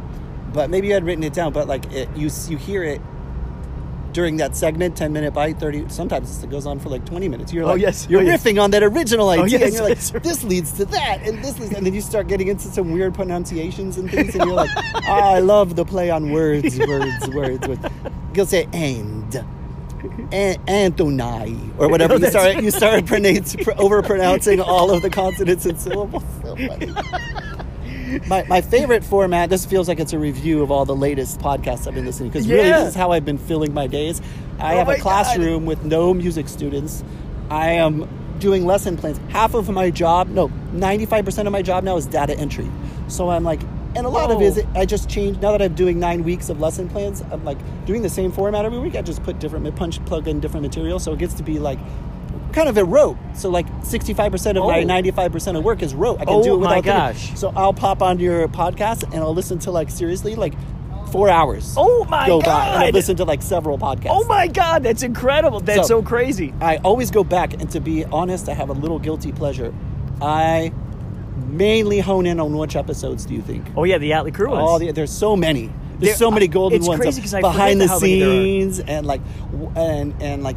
[0.54, 1.52] but maybe you had written it down.
[1.52, 3.02] But like it, you you hear it
[4.17, 5.88] during that segment, ten minute bite, thirty.
[5.89, 7.53] Sometimes it goes on for like twenty minutes.
[7.53, 8.08] You're Oh, like, yes.
[8.10, 8.43] you're Oh, yes.
[8.43, 10.12] riffing on that original idea, yes, and you're like, yes.
[10.23, 13.13] this leads to that, and this leads, and then you start getting into some weird
[13.13, 17.67] pronunciations and things, and you're like, "Ah, I love the play on words, words, words.
[17.67, 17.91] With
[18.34, 19.45] you'll say and.
[20.32, 25.10] An- Anthony or whatever you that's- start you start pronounce, over pronouncing all of the
[25.12, 26.23] consonants and syllables.
[26.41, 26.91] So funny.
[28.28, 29.50] My, my favorite format.
[29.50, 32.38] This feels like it's a review of all the latest podcasts I've been listening to,
[32.38, 34.22] because really this is how I've been filling my days.
[34.60, 35.02] I Oh have a God.
[35.02, 37.04] classroom with no music students.
[37.50, 38.08] I am
[38.39, 39.20] doing lesson plans.
[39.30, 42.70] Half of my job, no, ninety five percent of my job now is data entry.
[43.08, 43.62] So I'm like,
[43.96, 44.80] and a lot of it is oh.
[44.80, 45.41] I just changed.
[45.41, 48.65] Now that I'm doing nine weeks of lesson plans, I'm like doing the same format
[48.65, 48.96] every week.
[48.96, 51.80] I just put different punch plug in different material, so it gets to be like
[52.58, 53.17] kind of a rote.
[53.36, 54.86] So like 65% of my Oh.
[54.86, 56.20] 95% of work is rote.
[56.22, 56.91] I can Oh do it without my thinking.
[56.91, 57.39] gosh.
[57.39, 60.54] So I'll pop onto your podcast and I'll listen to like seriously like
[61.12, 61.74] four hours.
[61.78, 62.93] Oh my go by and I'll God.
[62.93, 64.08] listen to like several podcasts.
[64.10, 65.60] Oh my god, that's incredible.
[65.62, 66.54] That's So- so crazy.
[66.60, 69.74] I always go back, and to be honest, I have a little guilty pleasure.
[70.22, 70.74] I
[71.48, 73.65] mainly hone in on which episodes do you think?
[73.78, 74.62] Oh yeah, the Yachtly Crew ones.
[74.67, 75.67] All the, there's so many.
[76.00, 78.00] There's There- so many golden it's ones crazy of 'cause I behind the forget how
[78.02, 78.32] many there are.
[78.43, 79.22] scenes and like
[79.76, 80.56] and and like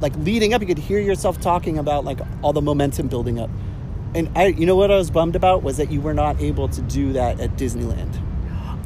[0.00, 0.60] like leading up.
[0.60, 3.50] You could hear yourself talking about like all the momentum building up.
[4.14, 6.68] And I, you know what I was bummed about was that you were not able
[6.68, 8.20] to do that at Disneyland.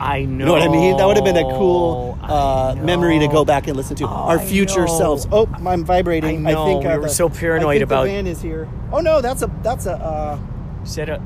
[0.00, 0.44] I know.
[0.44, 0.96] You know what I mean?
[0.96, 4.04] That would have been a cool uh, memory to go back and listen to.
[4.04, 5.26] Oh, Our future selves.
[5.30, 6.46] Oh, I'm vibrating.
[6.46, 8.42] I know, think we uh, were the- so paranoid I think about- the van is
[8.42, 8.68] here.
[8.92, 10.38] Oh no, that's a that's a uh,
[10.84, 11.22] Is that a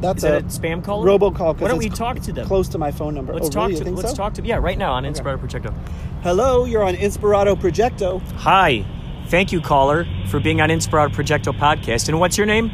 [0.00, 1.04] that's a, a spam call?
[1.04, 1.58] robocall.
[1.58, 2.46] Why don't we talk to them?
[2.46, 3.32] Close to my phone number.
[3.34, 3.84] Let's oh, talk really?
[3.84, 4.16] To let's so?
[4.16, 5.74] talk to yeah right now on Inspirato Projecto.
[6.22, 8.20] Hello, you're on Inspirato Projecto.
[8.38, 8.84] Hi,
[9.32, 12.08] thank you caller for being on Inspirato Projecto podcast.
[12.10, 12.70] And what's your name?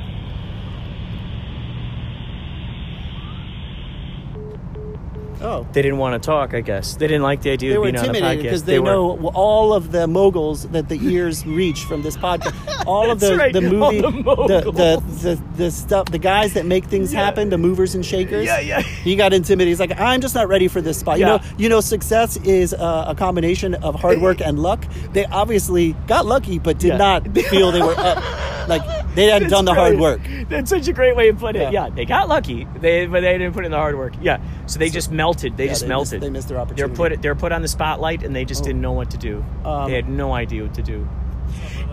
[5.40, 5.57] Oh.
[5.72, 6.54] They didn't want to talk.
[6.54, 8.42] I guess they didn't like the idea They of were being on the intimidated podcast.
[8.42, 8.86] because they, were.
[8.86, 12.54] know all of the moguls that the ears reach from this podcast.
[12.86, 16.86] All of the, right, the movie, the the, the, the, stuff, the guys that make
[16.86, 17.22] things Yeah.
[17.22, 18.46] happen, the movers and shakers.
[18.46, 18.80] Yeah, yeah.
[18.80, 19.68] He got intimidated.
[19.68, 21.18] He's like, I'm just not ready for this spot.
[21.18, 24.86] You know, you know, success is uh, a combination of hard work and luck.
[25.12, 26.96] They obviously got lucky, but did Yeah.
[26.96, 28.68] not feel they were up.
[28.68, 30.20] Like they hadn't done the hard work.
[30.48, 31.72] That's such a great way to put it.
[31.72, 31.86] Yeah.
[31.86, 34.14] Yeah, they got lucky, they but they didn't put in the hard work.
[34.20, 35.56] Yeah, so they just melted.
[35.56, 36.20] They Yeah, just they melted.
[36.20, 36.94] missed- they missed their opportunity.
[36.96, 38.66] They're put they're put on the spotlight, and they just Oh.
[38.66, 39.44] didn't know what to do.
[39.64, 41.06] Um, they had no idea what to do.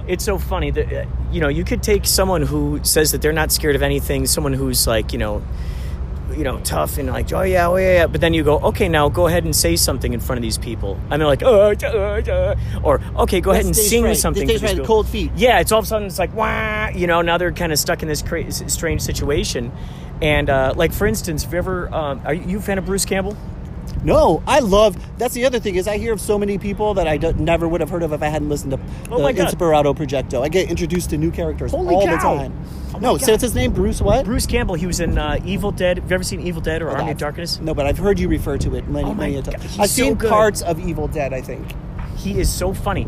[0.08, 3.34] it's so funny that uh, you know you could take someone who says that they're
[3.34, 5.42] not scared of anything, someone who's like you know,
[6.36, 8.08] you know, tough and like oh yeah, oh yeah, yeah.
[8.08, 10.58] but then you go okay now go ahead and say something in front of these
[10.58, 14.18] people, and they're like oh, uh, uh," or okay go ahead and sing fright.
[14.18, 14.48] something.
[14.48, 15.32] To these cold feet.
[15.36, 17.22] Yeah, it's all of a sudden it's like wah, you know.
[17.22, 19.72] Now they're kind of stuck in this cra- strange situation,
[20.22, 23.06] and uh, like for instance, if you ever um, are you a fan of Bruce
[23.06, 23.36] Campbell?
[24.06, 24.96] No, I love.
[25.18, 27.82] That's the other thing is I hear of so many people that I never would
[27.82, 28.80] have heard of if I hadn't listened to
[29.12, 29.34] Oh the.
[29.34, 30.42] Inspirato Projecto.
[30.44, 32.12] I get introduced to new characters Holy all cow.
[32.12, 32.64] the time.
[32.94, 34.02] Oh no, so it's his name, Bruce.
[34.02, 34.24] What?
[34.26, 34.76] Bruce Campbell.
[34.76, 35.98] He was in uh, Evil Dead.
[35.98, 37.60] Have you ever seen Evil Dead or Army I've- of Darkness?
[37.60, 39.56] No, but I've heard you refer to it many, Oh many a time.
[39.80, 40.30] I've so seen good.
[40.30, 41.34] parts of Evil Dead.
[41.34, 41.74] I think.
[42.18, 43.08] he is so funny.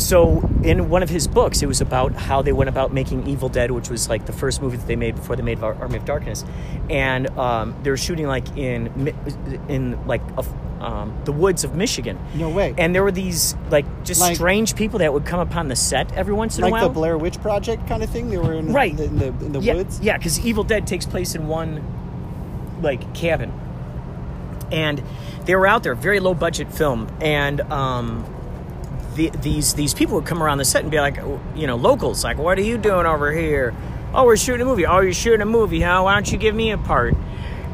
[0.00, 3.50] So in one of his books, it was about how they went about making Evil
[3.50, 6.04] Dead, which was like the first movie that they made before they made Army of
[6.06, 6.42] Darkness,
[6.88, 9.14] and um, they were shooting like in
[9.68, 10.44] in like a,
[10.82, 12.18] um, the woods of Michigan.
[12.34, 12.74] No way.
[12.78, 16.10] And there were these like just Like- strange people that would come upon the set
[16.14, 18.30] every once in a while, Like the Blair Witch Project kind of thing.
[18.30, 18.96] They were in Right.
[18.96, 20.00] the, in the, in the yeah, woods.
[20.00, 21.84] Yeah, because Evil Dead takes place in one
[22.80, 23.52] like cabin,
[24.72, 25.02] and
[25.44, 28.24] they were out there, very low budget film, and um,
[29.14, 31.16] the, these these people would come around the set and be like,
[31.54, 33.74] you know, locals, like, what are you doing over here?
[34.14, 34.86] Oh, we're shooting a movie.
[34.86, 36.02] Oh, you're shooting a movie, huh?
[36.02, 37.14] Why don't you give me a part?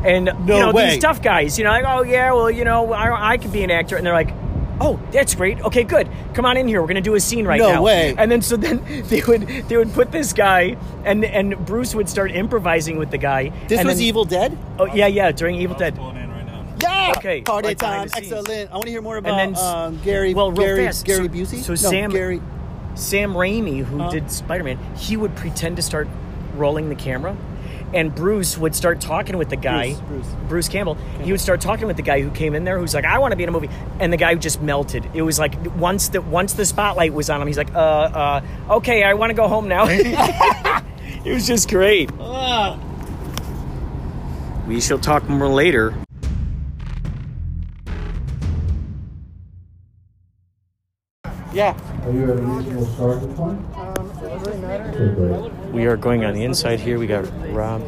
[0.05, 0.91] And you know way.
[0.91, 3.63] these tough guys, you know, like, oh yeah, well, you know, I, I could be
[3.65, 4.33] an actor, and they're like.
[4.79, 5.59] Oh, that's great.
[5.63, 6.07] Okay, good.
[6.35, 6.83] Come on in here.
[6.83, 7.83] We're gonna do a scene right No now.
[7.83, 8.15] way.
[8.19, 12.11] And then so then they would they would put this guy and and Bruce would
[12.11, 13.53] start improvising with the guy.
[13.69, 14.59] This was then- Evil Dead.
[14.79, 15.33] Oh yeah, yeah.
[15.33, 15.97] During Evil Dead.
[16.81, 17.15] Yeah.
[17.19, 18.09] Okay, Party like time.
[18.15, 18.71] Excellent.
[18.71, 20.35] I want to hear more about And then um, Gary.
[20.35, 21.05] well, real Gary, fast.
[21.07, 21.63] Gary So- Busey.
[21.63, 22.43] so no, Sam- Gary.
[22.95, 24.11] Sam Raimi, who Huh?
[24.11, 26.09] did Spider Man, he would pretend to start
[26.57, 27.37] rolling the camera,
[27.93, 30.69] and Bruce would start talking with the guy, Bruce, Bruce.
[30.69, 30.97] Campbell.
[31.23, 33.33] He would start talking with the guy who came in there, who's like, "I want
[33.33, 33.69] to be in a movie,"
[34.01, 35.07] and the guy just melted.
[35.13, 38.41] It was like once the once the spotlight was on him, he's like, "Uh, uh,
[38.77, 42.11] okay, I want to go home now." it was just great.
[42.19, 42.79] Ah.
[44.67, 45.95] We shall talk more later.
[51.57, 51.75] Yeah.
[52.05, 53.59] Are you at a reasonable starting point?
[53.79, 55.53] Okay, great.
[55.73, 56.99] We are going on the inside here.
[56.99, 57.81] We got Rob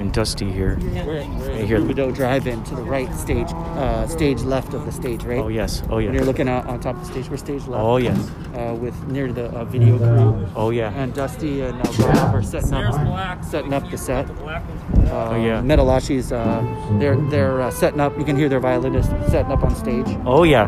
[0.00, 0.76] and Dusty here.
[0.80, 1.78] We're, we're Right here.
[1.78, 5.38] Rubidoux Drive-In to the right stage, uh, stage left of the stage, right?
[5.38, 5.84] Oh yes.
[5.88, 6.06] Oh yes.
[6.08, 7.84] When you're looking out on top of the stage, we're stage left.
[7.84, 8.18] Oh yes.
[8.52, 10.48] Uh, with near the uh, video crew.
[10.56, 10.92] Oh yeah.
[11.00, 14.28] And Dusty and uh, Rob are setting up, setting up the set.
[14.28, 14.60] Uh,
[15.10, 15.62] Oh, yeah.
[15.62, 16.62] Metalachi's, uh,
[16.98, 18.18] they're they're uh, setting up.
[18.18, 20.06] You can hear their violinist setting up on stage.
[20.26, 20.64] Oh yeah.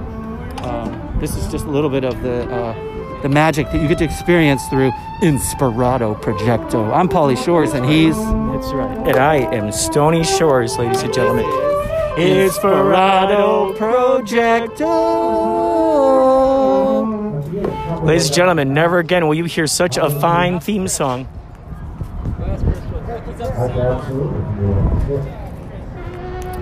[0.62, 3.98] Um, this is just a little bit of the uh, the magic that you get
[3.98, 4.90] to experience through
[5.22, 6.90] Inspirato Projecto.
[6.92, 8.96] I'm Polly Shores, and he's That's right.
[9.06, 11.44] And I am Stony Shores, ladies and gentlemen.
[12.16, 14.80] Inspirato Projecto.
[18.02, 21.28] Ladies and gentlemen, never again will you hear such a fine theme song.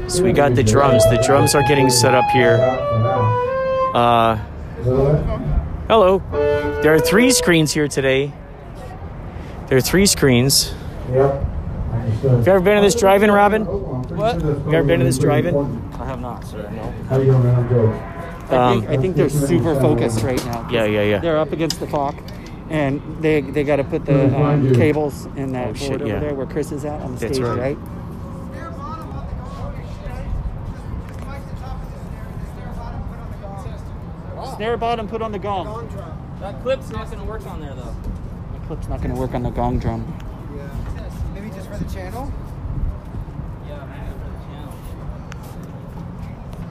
[0.09, 1.05] So we got the drums.
[1.05, 2.57] The drums are getting set up here.
[3.95, 4.37] Uh,
[5.87, 6.19] hello.
[6.83, 8.33] There are three screens here today.
[9.69, 10.75] There are three screens.
[11.11, 11.45] Yep.
[12.23, 13.65] Have you ever been to this drive-in, Robin?
[13.65, 14.41] What?
[14.43, 15.55] Have You ever been to this drive-in?
[15.99, 16.69] I have not, sir.
[16.71, 16.93] No.
[17.09, 17.69] How do you doing, man?
[17.69, 17.89] Good.
[18.51, 20.69] I Um, think, I think they're super focused right now.
[20.71, 21.19] Yeah, yeah, yeah.
[21.19, 22.15] They're up against the clock,
[22.71, 26.11] and they they got to put the um, cables in that Oh, shit, board over
[26.13, 26.19] yeah.
[26.21, 27.77] there where Chris is at on the That's stage, right.
[27.77, 27.79] right?
[34.59, 35.89] Snare bottom, put on the gong.
[36.41, 37.95] That clip's not gonna work on there though.
[38.53, 40.05] The clip's not going to work on the gong drum.
[40.55, 40.67] Yeah.
[41.33, 42.33] Maybe just for the channel?
[43.69, 44.75] Yeah, maybe for the channel.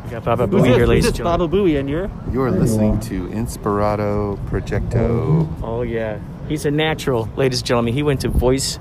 [0.04, 1.72] We got Baba Who's Booey here, ladies and Baba gentlemen.
[1.72, 2.12] Booey, and you're?
[2.34, 5.48] You're listening to Inspirato Projecto.
[5.64, 6.20] Oh yeah,
[6.50, 7.94] he's a natural, ladies and gentlemen.
[7.94, 8.80] He went to voice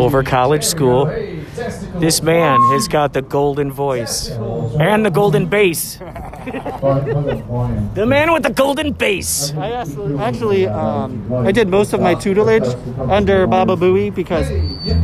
[0.00, 1.06] over college school.
[1.06, 6.00] This man has got the golden voice and the golden bass.
[7.94, 9.52] The man with the golden bass.
[9.54, 12.66] I actually, actually um, I did most of my tutelage
[13.10, 14.48] under Baba Booey because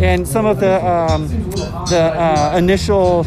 [0.01, 1.29] and some of the um,
[1.91, 3.21] the uh, initial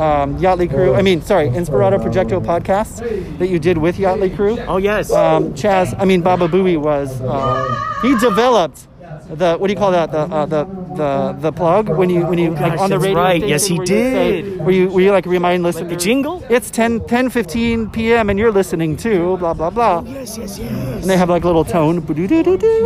[0.00, 2.98] um, Yachtly Crew, I mean, sorry, Inspirato Projecto podcasts
[3.38, 4.58] that you did with Yachtly Crew.
[4.60, 5.10] Oh yes.
[5.10, 8.86] Um, Chaz, I mean, Baba Booey was uh, he developed
[9.28, 10.64] the what do you call that the uh, the
[10.96, 13.46] the the plug when you when you like gosh, on the radio right.
[13.46, 14.58] Yes, he where you say- did.
[14.60, 16.42] where you where you like remind listeners the jingle?
[16.50, 18.28] it's 10 10 15 p.m.
[18.30, 20.70] and you're listening to blah blah blah yes, yes, yes.
[21.02, 21.98] and they have like a little tone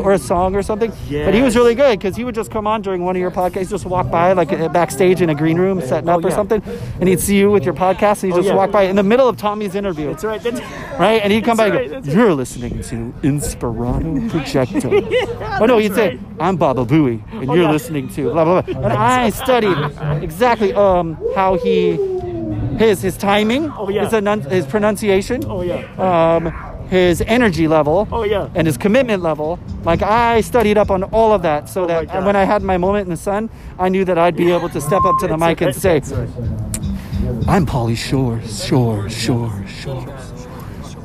[0.05, 1.25] or a song or something yes.
[1.25, 3.31] but he was really good because he would just come on during one of your
[3.31, 6.31] podcasts just walk by like uh, backstage in a green room setting up Oh, or
[6.31, 6.63] something
[7.01, 8.55] and he'd see you with your podcast and he'd Oh, just yeah.
[8.55, 10.43] walk by in the middle of Tommy's interview That's right.
[10.43, 10.61] That's,
[10.99, 11.21] right?
[11.23, 15.61] And he'd come That's by right, and go, You're listening to Inspirato Projecto.
[15.61, 17.71] oh, no, he'd say, I'm Baba Booey, and Oh, you're yeah.
[17.71, 18.77] listening to blah, blah, blah.
[18.83, 19.77] And I studied
[20.23, 21.93] exactly um, how he,
[22.79, 24.05] his his timing, Oh, yeah.
[24.05, 25.85] his, enun- his pronunciation, Oh, yeah.
[25.99, 26.53] um,
[26.89, 28.49] his energy level, Oh, yeah.
[28.55, 29.59] and his commitment level.
[29.85, 32.27] Like I studied up on all of that, so that Oh, God.
[32.27, 34.81] when I had my moment in the sun, I knew that I'd be able to
[34.81, 36.01] step up to the mic and say,
[37.49, 40.24] "I'm Polly Shores, Shores, Shores, Shores,"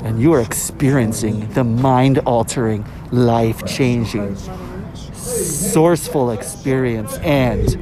[0.04, 4.36] and you are experiencing the mind-altering, life-changing,
[5.14, 7.78] sourceful experience and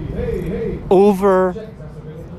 [0.89, 1.55] over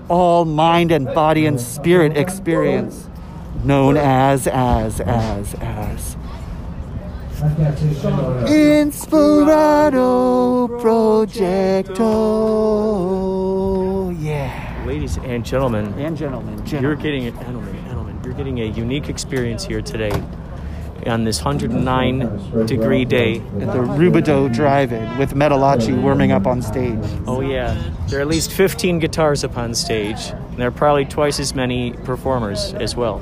[0.09, 3.09] all mind and body and spirit experience
[3.65, 6.17] known as as as as
[8.49, 10.01] Inspirato
[10.81, 12.05] Projecto.
[14.21, 14.85] Yeah.
[14.87, 17.35] Ladies and gentlemen, And gentlemen, you're getting it.
[17.35, 17.78] Gentlemen, gentlemen,
[18.39, 20.13] getting a unique experience here today
[21.07, 23.39] on this 109 degree day.
[23.39, 27.01] at the Rubidoux Drive-In with Metalachi warming up on stage.
[27.27, 31.05] Oh yeah, there are at least 15 guitars up on stage, and there are probably
[31.05, 33.21] twice as many performers as well.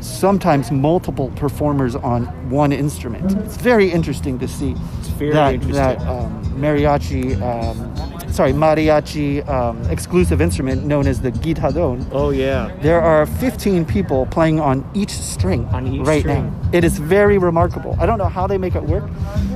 [0.00, 3.32] Sometimes multiple performers on one instrument.
[3.44, 4.74] It's very interesting to see
[5.18, 5.74] very that interesting.
[5.74, 8.05] that um, mariachi, um,
[8.36, 12.06] sorry, mariachi um, exclusive instrument known as the guitarrón.
[12.12, 16.44] Oh yeah, There are 15 people playing on each string On each right string.
[16.44, 16.70] now.
[16.78, 17.96] It is very remarkable.
[17.98, 19.04] I don't know how they make it work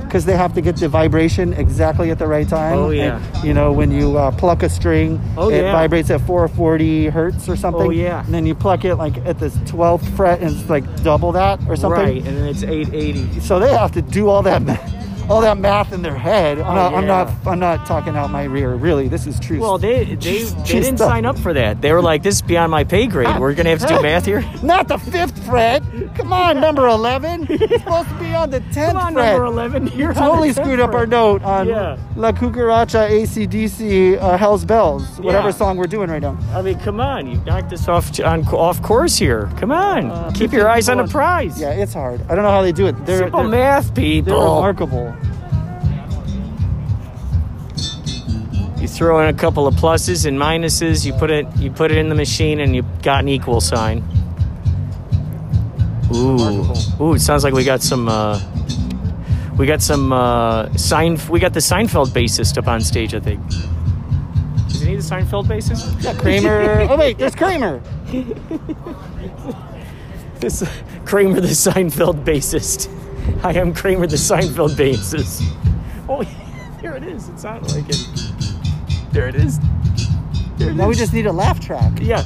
[0.03, 2.77] because they have to get the vibration exactly at the right time.
[2.77, 3.21] Oh, yeah.
[3.35, 5.71] And, you know, when you uh, pluck a string, Oh, it yeah.
[5.71, 7.87] vibrates at 440 hertz or something.
[7.87, 8.25] Oh, yeah.
[8.25, 11.59] And then you pluck it like at the 12th fret and it's like double that
[11.69, 12.01] or something.
[12.01, 13.39] right, and then it's 880.
[13.41, 14.61] So they have to do all that.
[15.31, 16.59] All that math in their head.
[16.59, 17.47] I'm, Oh, not, I'm not.
[17.47, 18.73] I'm not talking out my rear.
[18.75, 19.59] Really, this is true.
[19.59, 21.09] Well, they they, they True didn't stuff.
[21.09, 21.81] sign up for that.
[21.81, 23.39] They were like, "This is beyond my pay grade.
[23.39, 25.83] We're gonna have to do math here." Not the fifth fret.
[26.15, 27.47] Come on, number eleven.
[27.49, 29.31] It's supposed to be on the tenth Come on, fret.
[29.33, 29.87] number 11.
[29.95, 31.97] You're on the totally screwed up our note on Yeah.
[32.15, 35.53] La Cucaracha ACDC uh, Hell's Bells, whatever Yeah.
[35.55, 36.37] song we're doing right now.
[36.53, 39.49] I mean, come on, you knocked us off on off course here.
[39.57, 41.59] Come on, Uh, keep your eyes on the prize.
[41.59, 42.21] Yeah, it's hard.
[42.29, 43.05] I don't know how they do it.
[43.05, 44.33] They're, Simple they're, math, they're people.
[44.33, 45.13] remarkable.
[48.91, 51.05] Throw in a couple of pluses and minuses.
[51.05, 54.03] You put it you put it in the machine, and you got an equal sign.
[56.13, 57.13] Ooh, ooh!
[57.13, 58.07] It sounds like we got some.
[58.09, 58.39] Uh,
[59.57, 61.17] we got some uh, Sein.
[61.29, 63.13] We got the Seinfeld bassist up on stage.
[63.13, 63.41] I think.
[64.67, 66.03] Is he the Seinfeld bassist?
[66.03, 66.87] Yeah, Kramer.
[66.89, 67.81] oh wait, there's Kramer.
[70.41, 70.67] This
[71.05, 72.89] Kramer the Seinfeld bassist.
[73.45, 75.43] I am Kramer the Seinfeld bassist.
[76.09, 76.21] Oh,
[76.81, 77.29] here it is.
[77.29, 78.40] It sounded like it.
[79.11, 79.59] There it is.
[80.57, 81.91] There it Now we just need a laugh track.
[82.01, 82.23] Yeah.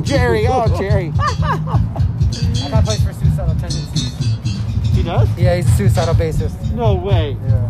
[0.02, 1.12] Jerry, oh Jerry.
[1.18, 4.18] I got plays for suicidal tendencies.
[4.94, 5.28] He does?
[5.38, 6.72] Yeah, he's a suicidal bassist.
[6.72, 7.36] No way.
[7.46, 7.68] Yeah.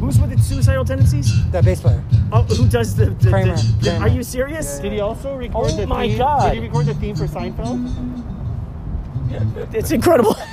[0.00, 1.30] Who's with the suicidal tendencies?
[1.50, 2.02] That bass player.
[2.32, 3.06] Oh, who does the?
[3.06, 3.56] the, Kramer.
[3.56, 4.04] the- the- Kramer.
[4.04, 4.78] are you serious?
[4.78, 6.18] Did he also record Oh the my theme?
[6.18, 6.52] God.
[6.52, 8.14] Did he record the theme for Seinfeld?
[9.74, 10.36] It's incredible.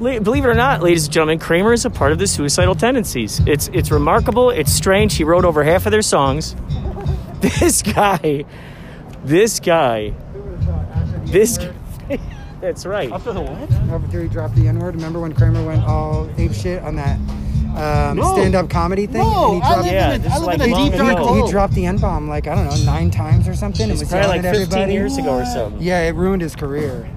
[0.00, 2.74] La- Believe it or not, ladies and gentlemen, Kramer is a part of the suicidal
[2.74, 3.40] tendencies.
[3.46, 4.50] It's it's remarkable.
[4.50, 5.16] It's strange.
[5.16, 6.54] He wrote over half of their songs.
[7.40, 8.44] This guy,
[9.22, 10.12] this guy,
[11.26, 11.56] this.
[11.58, 11.68] g-
[12.60, 13.12] That's right.
[13.12, 13.70] After the what?
[14.02, 17.16] After he dropped the N word, remember when Kramer went all ape shit on that
[17.78, 18.32] um, No.
[18.32, 19.22] stand up comedy thing?
[19.22, 20.72] No, and he I dropped, live Yeah, in a, this I is live like in
[20.72, 21.04] a long deep ago.
[21.06, 21.46] dark He- hole.
[21.46, 23.84] he dropped the N bomb like I don't know nine times or something.
[23.84, 24.92] and It's was probably like at 15 everybody.
[24.94, 25.80] years ago or something.
[25.80, 27.08] Yeah, it ruined his career.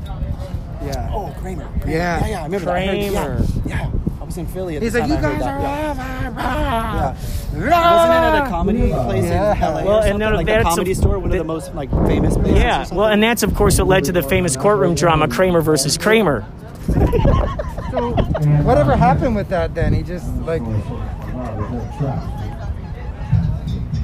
[0.93, 1.09] Yeah.
[1.13, 1.67] Oh, Kramer.
[1.81, 1.89] Kramer.
[1.91, 2.19] Yeah.
[2.19, 2.75] Yeah, yeah, I remember that.
[2.75, 3.45] I heard- Kramer.
[3.65, 3.91] yeah, yeah.
[4.19, 5.57] I was in Philly at He's the like, time you I heard guys that.
[5.57, 5.91] are yeah.
[5.91, 7.17] alive.
[7.53, 7.61] Yeah.
[7.61, 9.53] Wasn't it at a comedy place Yeah.
[9.55, 10.19] in LA Well, or and something?
[10.19, 12.53] none like that's the comedy a- store, one of the- the most like famous places.
[12.57, 12.97] Yeah, something?
[12.97, 16.45] well, and that's of course what led to the famous courtroom drama Kramer versus Kramer.
[16.87, 16.93] So,
[18.63, 19.93] whatever happened with that then?
[19.93, 20.61] He just like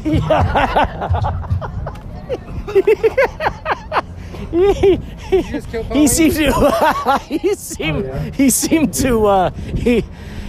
[0.04, 0.32] he, just
[4.52, 4.98] kill
[5.94, 10.04] he seemed to he seemed he seemed to uh, he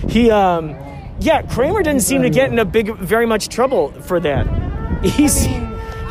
[0.08, 0.76] he um
[1.20, 4.46] yeah Kramer didn't seem to get in a big very much trouble for that.
[5.04, 5.58] He's he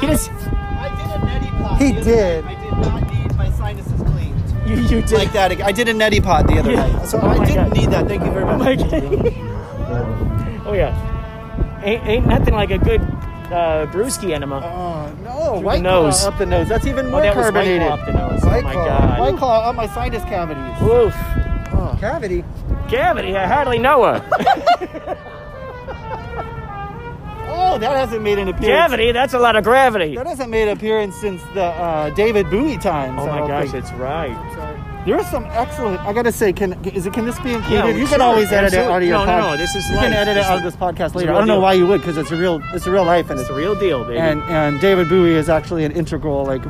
[0.02, 1.82] just I did a neti pot.
[1.82, 2.46] He did.
[2.46, 4.70] I did not need my sinuses cleaned.
[4.70, 5.62] you, you did Like that.
[5.62, 6.88] I did a neti pot the other Yeah.
[6.88, 7.06] night.
[7.08, 7.74] So Oh I didn't God.
[7.78, 8.08] need that.
[8.08, 8.60] Thank you very much.
[8.60, 9.34] Like,
[10.66, 14.58] oh yeah, ain't, ain't nothing like a good uh, brewski enema.
[14.62, 15.54] Oh, no.
[15.56, 16.20] Through White the nose.
[16.20, 16.68] Claw up the nose.
[16.68, 17.88] That's even oh, more that was White carbonated.
[18.42, 18.64] Claw up the nose.
[18.64, 18.86] White oh my Claw.
[18.86, 19.20] god.
[19.20, 20.82] White Claw up my sinus cavities.
[20.82, 21.14] Oof.
[22.00, 22.44] cavity.
[22.90, 25.24] Cavity, I hardly know her.
[27.60, 28.68] Oh, that hasn't made an appearance.
[28.68, 30.16] Gravity, that's a lot of gravity.
[30.16, 33.20] That hasn't made an appearance since the uh, David Bowie times.
[33.20, 33.84] Oh my gosh, think.
[33.84, 34.36] that's right.
[35.08, 36.01] There's some excellent.
[36.01, 37.14] I gotta say, can is it?
[37.14, 37.76] Can this be included?
[37.76, 39.74] Yeah, you sure, can always edit it out of your No, no, pod- no, this
[39.74, 40.03] is you live.
[40.03, 41.32] can edit This it out of this podcast later.
[41.34, 43.39] I don't know why you would, because it's a real, it's a real life, and
[43.39, 44.20] It's it's the real deal, baby.
[44.20, 46.62] and and David Bowie is actually an integral, like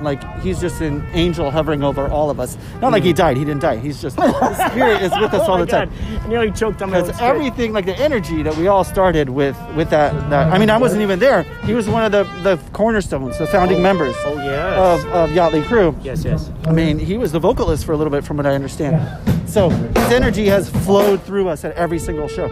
[0.00, 2.56] like he's just an angel hovering over all of us.
[2.80, 3.16] Not like he mm-hmm.
[3.18, 3.36] died.
[3.36, 3.76] He didn't die.
[3.76, 5.90] He's just the spirit is with us oh all the time.
[6.22, 9.58] I nearly choked on my Because everything, like the energy that we all started with,
[9.76, 10.50] with that, that.
[10.52, 11.42] I mean, I wasn't even there.
[11.64, 15.04] He was one of the the cornerstones, the founding Oh, members oh, yes.
[15.04, 15.94] of of Yachtly Crew.
[16.02, 16.50] Yes, yes.
[16.66, 19.00] I mean, he was the vocalist for a little bit, from what I understand.
[19.48, 22.48] So his energy has flowed through us at every single show.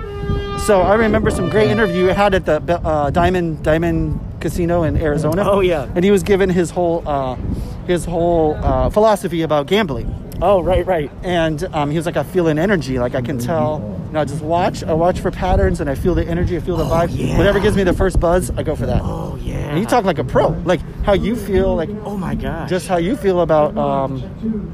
[0.59, 4.97] So I remember some great interview he had at the uh, Diamond Diamond Casino in
[4.97, 5.49] Arizona.
[5.49, 5.89] Oh, yeah.
[5.95, 7.37] and he was given his whole uh,
[7.87, 10.07] his whole uh, philosophy about gambling.
[10.45, 11.11] Oh, right, right.
[11.23, 12.99] And um, he was like, I feel an energy.
[12.99, 13.81] Like I can tell.
[14.07, 14.83] You know, I just watch.
[14.83, 16.57] I watch for patterns, and I feel the energy.
[16.57, 17.11] I feel the vibe.
[17.11, 17.39] Oh, yeah.
[17.39, 19.01] Whatever gives me the first buzz, I go for that.
[19.03, 19.55] Oh, yeah.
[19.71, 22.69] And you talk like a pro, like how you feel, like Oh my god.
[22.69, 24.21] just how you feel about um,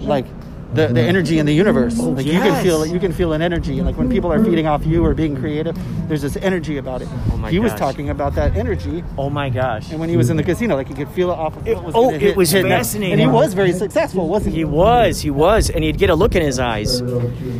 [0.00, 0.26] like
[0.74, 1.98] the, the energy in the universe.
[1.98, 3.80] like you can feel you can feel an energy.
[3.80, 5.76] Like when people are feeding off you or being creative,
[6.08, 7.08] there's this energy about it.
[7.32, 9.90] Oh my he was talking about that energy, oh my gosh.
[9.90, 11.76] and when he was in the casino, like he could feel it off of It-
[11.76, 12.88] what was oh, it hit- was hit next.
[12.88, 13.12] fascinating.
[13.12, 14.60] and he was very successful, wasn't he?
[14.60, 17.00] He was, he was, and he'd get a look in his eyes.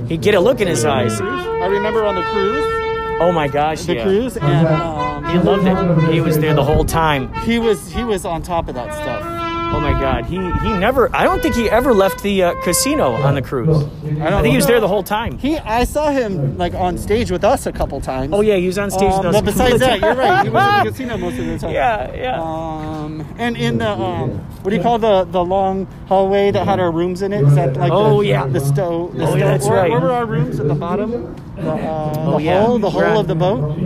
[0.09, 1.21] He'd get a look in his eyes.
[1.21, 2.75] I remember on the cruise,
[3.21, 4.03] Oh my gosh, the yeah.
[4.05, 6.13] cruise, and um, He loved it.
[6.13, 7.33] He was there the whole time.
[7.43, 9.38] he was he was on top of that stuff.
[9.71, 11.15] Oh my God, he he never.
[11.15, 13.77] I don't think he ever left the uh, casino on the cruise.
[14.21, 15.39] I, don't think he was there the whole time.
[15.39, 18.33] He, I saw him like on stage with us a couple times.
[18.33, 19.13] Oh yeah, he was on stage.
[19.13, 20.45] Um, with us but besides that, you're right.
[20.45, 21.73] He was in the casino most of the time.
[21.73, 22.41] Yeah, yeah.
[22.43, 24.31] Um, and in the um,
[24.63, 27.43] what do you call the the long hallway that had our rooms in it?
[27.45, 28.47] Is that like Oh, the, yeah.
[28.47, 29.15] the stove?
[29.17, 29.91] The Oh, yeah, stove- that's where, right.
[29.91, 31.37] Where were our rooms at the bottom?
[31.57, 32.65] The, uh, Oh, the yeah.
[32.65, 33.79] hole, the We're hole on- of the boat.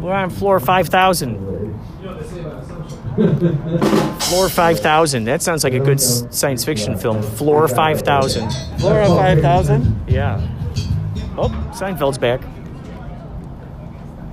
[0.00, 1.36] We're on floor five thousand.
[4.20, 5.24] Floor five thousand.
[5.24, 7.20] That sounds like a good science fiction film.
[7.20, 8.48] Floor five thousand.
[8.78, 10.04] Floor five thousand.
[10.06, 10.40] Yeah.
[11.36, 12.40] Oh, Seinfeld's back.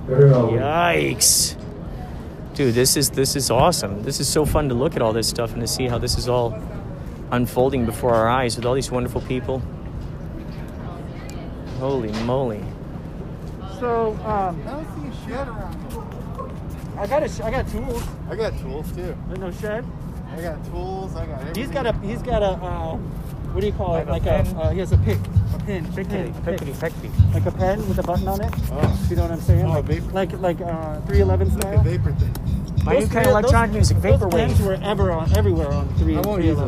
[0.06, 1.56] Yikes.
[2.54, 4.04] Dude, this is this is awesome.
[4.04, 6.16] This is so fun to look at all this stuff and to see how this
[6.16, 6.56] is all
[7.32, 9.60] unfolding before our eyes with all these wonderful people.
[11.80, 12.62] Holy moly.
[13.80, 14.62] So um,
[16.98, 17.06] I don't see a shed around.
[17.06, 18.02] I got a sh- I got tools.
[18.30, 19.16] I got tools too.
[19.28, 19.84] There's no shed.
[20.36, 21.14] I got tools.
[21.16, 21.62] I got everything.
[21.62, 24.08] He's got a he's got a uh, what do you call it?
[24.08, 25.18] Like Like a a, uh, he has a pick,
[25.54, 26.92] a pin, Pickety, pin, pickety, pick.
[26.92, 27.10] pickety.
[27.32, 28.52] like a pen with a button on it.
[28.70, 29.06] Oh.
[29.08, 29.64] You know what I'm saying?
[29.64, 30.10] Oh, like vapor.
[30.12, 32.34] like like uh, 311 like a vapor thing.
[32.84, 35.88] My new Those kind of electronic those- music, Those pens were ever on everywhere on
[35.96, 36.16] three.
[36.16, 36.58] I won't use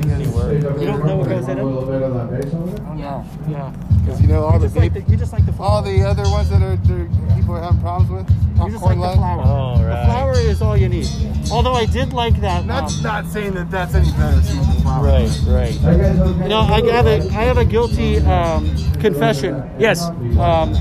[0.00, 0.62] 311s.
[0.62, 0.80] those.
[0.80, 1.64] You don't know what goes in A them?
[1.74, 2.86] little bit of that bass over there?
[2.86, 3.24] Oh no.
[3.48, 3.72] Yeah.
[4.04, 6.02] Because you know all You the just like the, you just like the all the
[6.02, 8.30] other ones that are that people are having problems with.
[8.56, 9.16] You just like the lung.
[9.18, 9.42] flower.
[9.44, 10.04] Oh, The right.
[10.06, 11.06] flower is all you need.
[11.50, 12.64] Although I did like that.
[12.66, 14.40] Not um, not saying that that's any better.
[14.40, 15.04] than the flower.
[15.04, 15.74] Right, right.
[15.82, 16.42] That guy's okay?
[16.42, 19.62] you know, I have a I have a guilty um, confession.
[19.78, 20.02] Yes.
[20.38, 20.74] Um,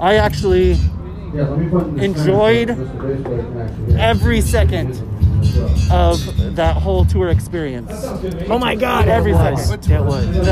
[0.00, 0.78] I actually
[1.32, 3.96] Yeah, let me put this enjoyed connection, just the bass plate connection.
[4.00, 5.02] every second
[5.90, 7.90] of that whole tour experience.
[8.48, 9.68] Oh my God, Every that was.
[9.68, 9.88] second.
[9.90, 10.26] That was.
[10.26, 10.42] The,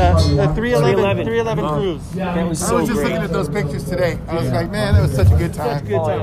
[0.47, 1.25] the 311, 311.
[1.25, 1.77] 311 Oh.
[1.77, 2.09] cruise.
[2.11, 3.03] That was I was just great.
[3.09, 4.17] looking at those pictures today.
[4.27, 5.75] I was like, man, that was such a good time.
[5.79, 6.19] Such a good Oh, time.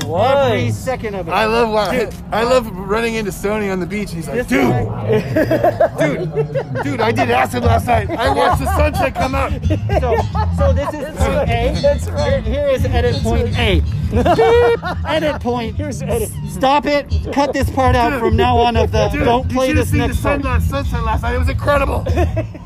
[0.51, 0.57] it.
[0.59, 1.31] Every second of it.
[1.31, 4.11] I love wa- I love running into Sony on the beach.
[4.13, 4.67] He's like, dude,
[5.99, 8.11] dude, dude, I did acid last night.
[8.11, 9.53] I watched the sunset come up.
[10.01, 10.17] So,
[10.59, 11.79] so this is point A.
[11.81, 12.43] That's right.
[12.43, 13.81] Here, here is edit point A.
[14.13, 15.77] Edit point.
[15.77, 16.31] Here's edit.
[16.51, 17.07] Stop it.
[17.33, 19.09] Cut this part out from now on of the.
[19.09, 20.43] Dude, don't play you this seen next the part.
[20.43, 21.35] sun, sunset last night.
[21.35, 22.05] It was incredible.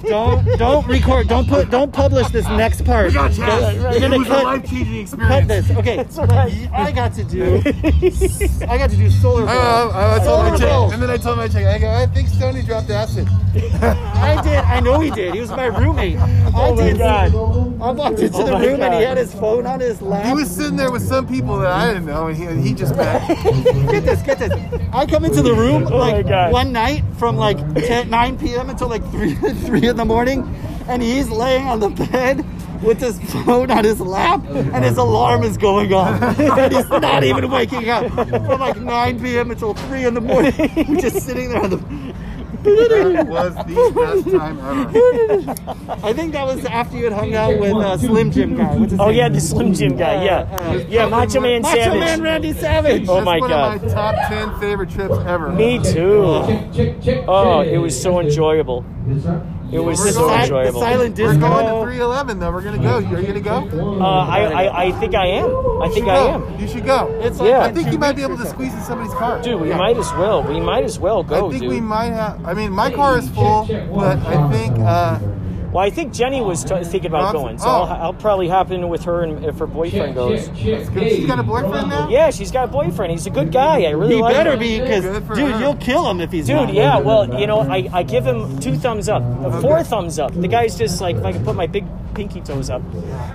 [0.05, 1.29] Don't don't record.
[1.29, 1.71] Don't put.
[1.71, 3.09] Don't publish this next part.
[3.09, 3.75] We got Chaz.
[3.93, 4.45] You're gonna was a cut.
[4.45, 5.29] life-changing experience.
[5.31, 5.71] Cut this.
[5.71, 5.97] Okay.
[6.05, 6.31] What
[6.75, 7.57] I got to do.
[8.69, 9.47] I got to do solar.
[9.49, 9.55] I.
[9.55, 12.07] I, I told Solar my chick, and then I told my chick, I go, I
[12.07, 13.29] think Stoney dropped acid.
[13.83, 14.57] I did.
[14.57, 15.35] I know he did.
[15.35, 16.17] He was my roommate.
[16.19, 16.23] Oh
[16.55, 16.99] I Oh my did.
[16.99, 17.35] God.
[17.83, 20.27] I walked oh into Oh the room and he had his phone on his lap.
[20.27, 22.95] He was sitting there with some people that I didn't know, and he, he just
[22.97, 23.27] met.
[23.91, 24.53] Get this, get this.
[24.93, 26.53] I come into the room Oh like God.
[26.53, 28.69] one night from like 10, 9 p.m.
[28.71, 30.43] until like 3, 3 in the morning,
[30.89, 32.45] and he's laying on the bed
[32.83, 36.21] with his phone on his lap, and his alarm is going off.
[36.39, 39.51] and he's not even waking up from like 9 p.m.
[39.51, 40.55] until 3 in the morning.
[40.89, 42.10] We're just sitting there on the.
[42.63, 46.07] That was the best time ever.
[46.07, 48.77] I think that was after you had hung out with uh, Slim Jim guy.
[48.77, 49.17] What's his Oh name?
[49.17, 50.25] yeah, the Slim Jim guy.
[50.25, 52.01] Yeah, Uh, yeah, Macho Man Macho Savage.
[52.01, 53.09] Man Randy Savage.
[53.09, 53.77] Oh That's my one God.
[53.77, 55.51] of my top ten favorite trips ever.
[55.53, 56.23] Me too.
[57.27, 58.85] Oh, it was so enjoyable.
[59.71, 59.77] Yes, sir.
[59.77, 60.81] It was We're so going- enjoyable.
[60.81, 62.51] We're going to 311 though.
[62.53, 62.97] We're gonna go.
[62.97, 64.01] Are you gonna go?
[64.01, 65.51] Uh, I, I, I think I am.
[65.83, 66.29] I think I go.
[66.47, 66.61] am.
[66.61, 67.09] You should go.
[67.23, 67.61] It's like Yeah.
[67.61, 69.41] I think you might be able to squeeze in somebody's car.
[69.43, 69.77] Dude, we Yeah.
[69.77, 70.43] might as well.
[70.43, 71.71] We might as well go, I think dude.
[71.71, 72.45] we might have.
[72.45, 74.79] I mean, my car is full, but I think.
[74.79, 75.19] Uh,
[75.73, 77.71] well, I think Jenny was t- thinking about going, so oh.
[77.71, 80.51] I'll, I'll probably hop in with her and if her boyfriend goes.
[80.57, 82.09] She's got a boyfriend now.
[82.09, 83.13] Yeah, she's got a boyfriend.
[83.13, 83.83] He's a good guy.
[83.85, 84.59] I really He like better him.
[84.59, 85.05] be, because
[85.37, 86.75] dude, you'll kill him if he's Dude, not.
[86.75, 90.33] yeah, well, you know, I, I give him two thumbs up, uh, four thumbs up.
[90.35, 92.83] The guy's just like, if I can put my big pinky toes up,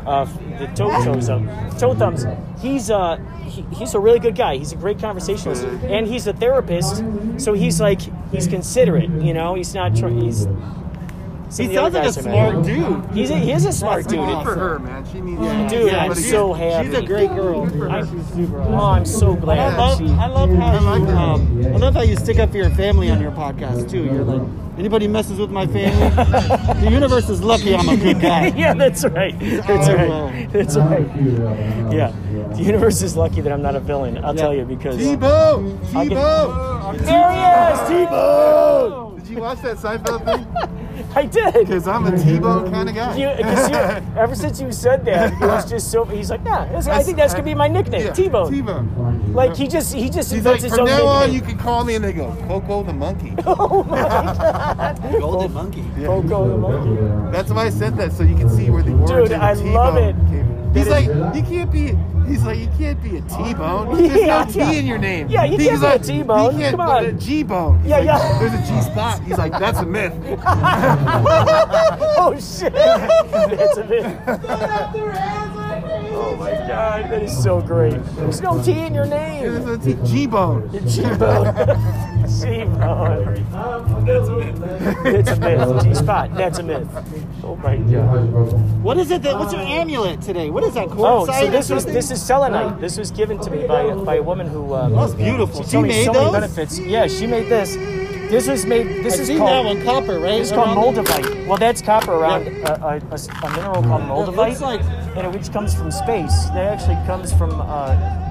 [0.05, 0.25] uh,
[0.59, 1.41] the toe toes up,
[1.79, 2.25] toe thumbs.
[2.61, 4.57] He's uh, he, he's a really good guy.
[4.57, 7.03] He's a great conversationalist, and he's a therapist.
[7.37, 9.09] So he's like, he's considerate.
[9.09, 9.95] You know, he's not.
[9.95, 10.47] Tr- he's.
[11.49, 12.65] Some He of the other sounds like a smart mad.
[12.65, 13.15] dude.
[13.17, 14.25] He's a, he is a smart That's dude.
[14.25, 15.05] good for her, man.
[15.11, 15.41] She needs.
[15.41, 15.67] Yeah.
[15.69, 16.89] Dude, Yeah, I'm so happy.
[16.89, 17.63] She's a great girl.
[17.91, 19.59] I'm, She's super oh, I'm so glad.
[19.59, 22.57] I love, she, I love how you, um, I love how you stick up for
[22.57, 24.03] your family on your podcast too.
[24.05, 26.09] You're like, anybody messes with my family,
[26.85, 28.47] the universe is lucky I'm a good guy.
[28.47, 29.37] yeah, that's right.
[29.39, 30.09] That's Oh, right.
[30.09, 30.47] well.
[30.51, 31.07] That's right.
[31.93, 32.11] Yeah,
[32.55, 34.17] the universe is lucky that I'm not a villain.
[34.23, 34.41] I'll Yeah.
[34.41, 34.97] tell you because.
[34.97, 35.95] Tebow.
[35.95, 36.97] I get- Tebow.
[36.99, 39.04] There he is, T-Bone.
[39.25, 41.09] Did you watch that Seinfeld thing?
[41.15, 41.53] I did.
[41.55, 43.15] Because I'm a T-bone kind of guy.
[43.17, 43.75] You, 'cause you,
[44.21, 46.05] ever since you said that, it was just so.
[46.05, 48.51] He's like, yeah, I think that's gonna be my nickname, Yeah, T-Bone.
[48.51, 49.33] T-bone.
[49.33, 51.57] Like he just he just He's invents like, his from own now on, you can
[51.57, 53.33] call me, and they go, Coco the monkey.
[53.47, 55.83] oh my god, Golden monkey.
[56.05, 57.31] Coco the monkey.
[57.35, 59.61] That's why I said that, so you can see where the origin Dude, I of
[59.63, 60.15] love T-bone it.
[60.29, 60.54] came.
[60.75, 61.97] He's like, you can't be.
[62.27, 63.97] He's like, you can't be a T-bone.
[63.97, 64.71] There's Yeah, no T yeah.
[64.71, 65.27] in your name.
[65.29, 66.53] Yeah, you He's can't be a like, T-bone.
[66.55, 67.05] You can't Come be on.
[67.05, 67.81] a G-bone.
[67.85, 68.39] Yeah, like, yeah.
[68.39, 69.21] There's a G-spot.
[69.23, 70.13] He's like, that's a myth.
[72.17, 74.03] oh shit, that's a bit.
[76.17, 77.93] Oh my god, that is so great.
[78.15, 79.43] There's no T in your name.
[79.43, 80.69] There's a T- G-bone.
[80.87, 81.53] G-bone.
[82.39, 83.45] G-bone.
[84.05, 85.05] That's a myth.
[85.05, 85.83] It's a myth.
[85.83, 86.33] G-spot.
[86.35, 86.87] That's a myth.
[87.43, 88.31] Oh my god.
[88.81, 89.37] What is it that?
[89.37, 90.49] What's your amulet today?
[90.49, 90.87] What is that?
[90.89, 92.79] Oh, Quartzite so this was this is selenite.
[92.79, 94.73] This was given to me by by a woman who.
[94.73, 95.61] Um, That's beautiful.
[95.63, 96.31] She She told me made so those?
[96.31, 96.79] many benefits.
[96.79, 97.75] Yeah, she made this.
[98.29, 98.87] This is made.
[99.03, 99.49] This I've is called.
[99.49, 100.41] that one, copper, right?
[100.41, 101.45] Is called moldavite.
[101.47, 105.51] Well, that's copper around a mineral called Yeah, it moldavite, looks like- and it which
[105.53, 106.45] comes from space.
[106.49, 108.24] That actually comes from uh,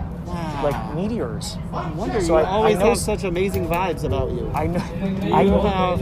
[0.65, 1.57] like meteors.
[1.73, 4.51] I wonder So you I- I always know- have such amazing vibes about you.
[4.55, 4.83] I know.
[5.23, 6.01] You I have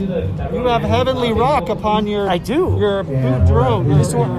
[0.53, 2.75] you have heavenly rock upon your I do.
[2.79, 3.85] your boot drone.
[3.87, 4.31] Your, This one,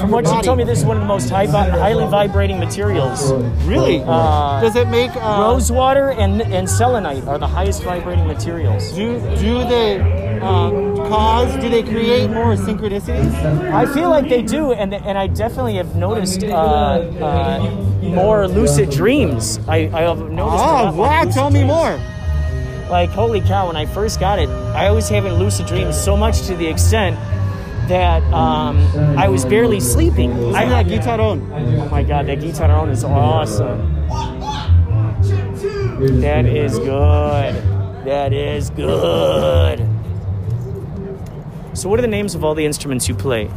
[0.00, 3.32] from what she told me, this is one of the most high, highly vibrating materials.
[3.66, 4.02] really?
[4.06, 8.92] Uh, Does it make uh, Rose water and and selenite are the highest vibrating materials.
[8.92, 9.90] Do do they
[10.40, 11.50] um, cause?
[11.62, 13.32] Do they create more synchronicities?
[13.72, 17.66] I feel like they do, and and I definitely have noticed uh, uh,
[18.02, 19.58] more lucid dreams.
[19.68, 20.64] I, I have noticed.
[20.64, 21.24] Oh wow!
[21.24, 21.72] Tell me dreams.
[21.72, 22.00] more.
[22.90, 23.68] Like holy cow!
[23.68, 27.16] When I first got it, I was having lucid dreams so much to the extent
[27.88, 28.78] that um,
[29.18, 30.54] I was barely sleeping.
[30.54, 31.50] I have that guitaron.
[31.80, 33.96] Oh my god, that guitaron is awesome.
[36.20, 37.54] That is good.
[38.06, 39.86] That is good.
[41.74, 43.50] So, what are the names of all the instruments you play?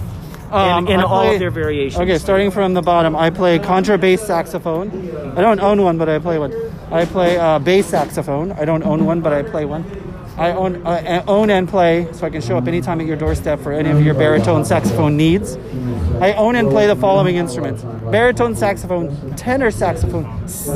[0.54, 2.00] Um, in in all play- of their variations.
[2.02, 4.92] Okay, starting from the bottom, I play contrabass saxophone.
[5.36, 6.54] I don't own one, but I play one.
[6.92, 8.52] I play uh, bass saxophone.
[8.52, 9.84] I don't own one, but I play one.
[10.38, 13.60] I own, uh, own and play, so I can show up anytime at your doorstep
[13.60, 15.58] for any of your baritone saxophone needs.
[16.20, 20.26] I own and play the following instruments: baritone saxophone, tenor saxophone,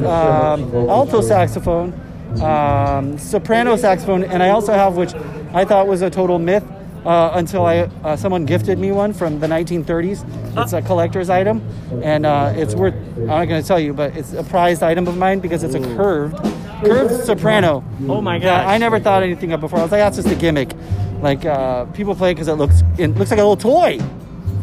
[0.06, 1.94] um, alto saxophone,
[2.42, 5.14] um, soprano saxophone, and I also have, which
[5.54, 6.64] I thought was a total myth,
[7.08, 10.62] uh, until I uh, someone gifted me one from the 1930s.
[10.62, 11.62] It's a collector's item,
[12.04, 12.94] and uh, it's worth.
[13.18, 15.74] I'm not going to tell you, but it's a prized item of mine because it's
[15.74, 16.38] a curved,
[16.84, 17.84] curved soprano.
[18.08, 18.66] Oh my god!
[18.66, 19.80] I never thought anything of before.
[19.80, 20.74] I was like, that's just a gimmick.
[21.22, 24.00] Like uh, people play because it looks it looks like a little toy.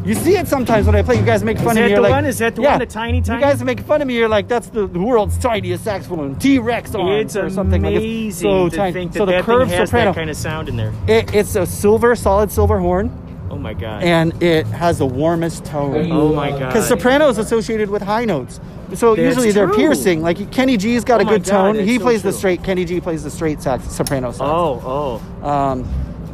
[0.05, 1.17] You see it sometimes when I play.
[1.19, 1.81] You guys make fun Is of me.
[1.83, 2.25] that You're the like, one?
[2.27, 2.71] Is that the yeah.
[2.73, 3.39] one, the tiny, tiny?
[3.41, 4.15] You guys make fun of me.
[4.17, 7.83] You're like, that's the, the world's tiniest saxophone, T Rex It's or something.
[7.83, 8.93] Like amazing it's so to tiny.
[8.93, 10.11] think that so the that curved thing has soprano.
[10.13, 10.93] that kind of sound in there.
[11.09, 13.11] It, it's a silver, solid silver horn,
[13.51, 14.03] Oh my god.
[14.03, 16.11] and it has the warmest tone.
[16.13, 16.67] oh my god.
[16.69, 18.61] Because soprano is associated with high notes.
[18.95, 19.77] So That's usually they're true.
[19.77, 20.21] piercing.
[20.21, 21.85] Like Kenny G's got Oh a good God, tone.
[21.87, 22.63] He so plays the straight.
[22.63, 24.43] Kenny G plays the straight sax, soprano sax.
[24.43, 25.49] Oh, oh.
[25.49, 25.85] Um,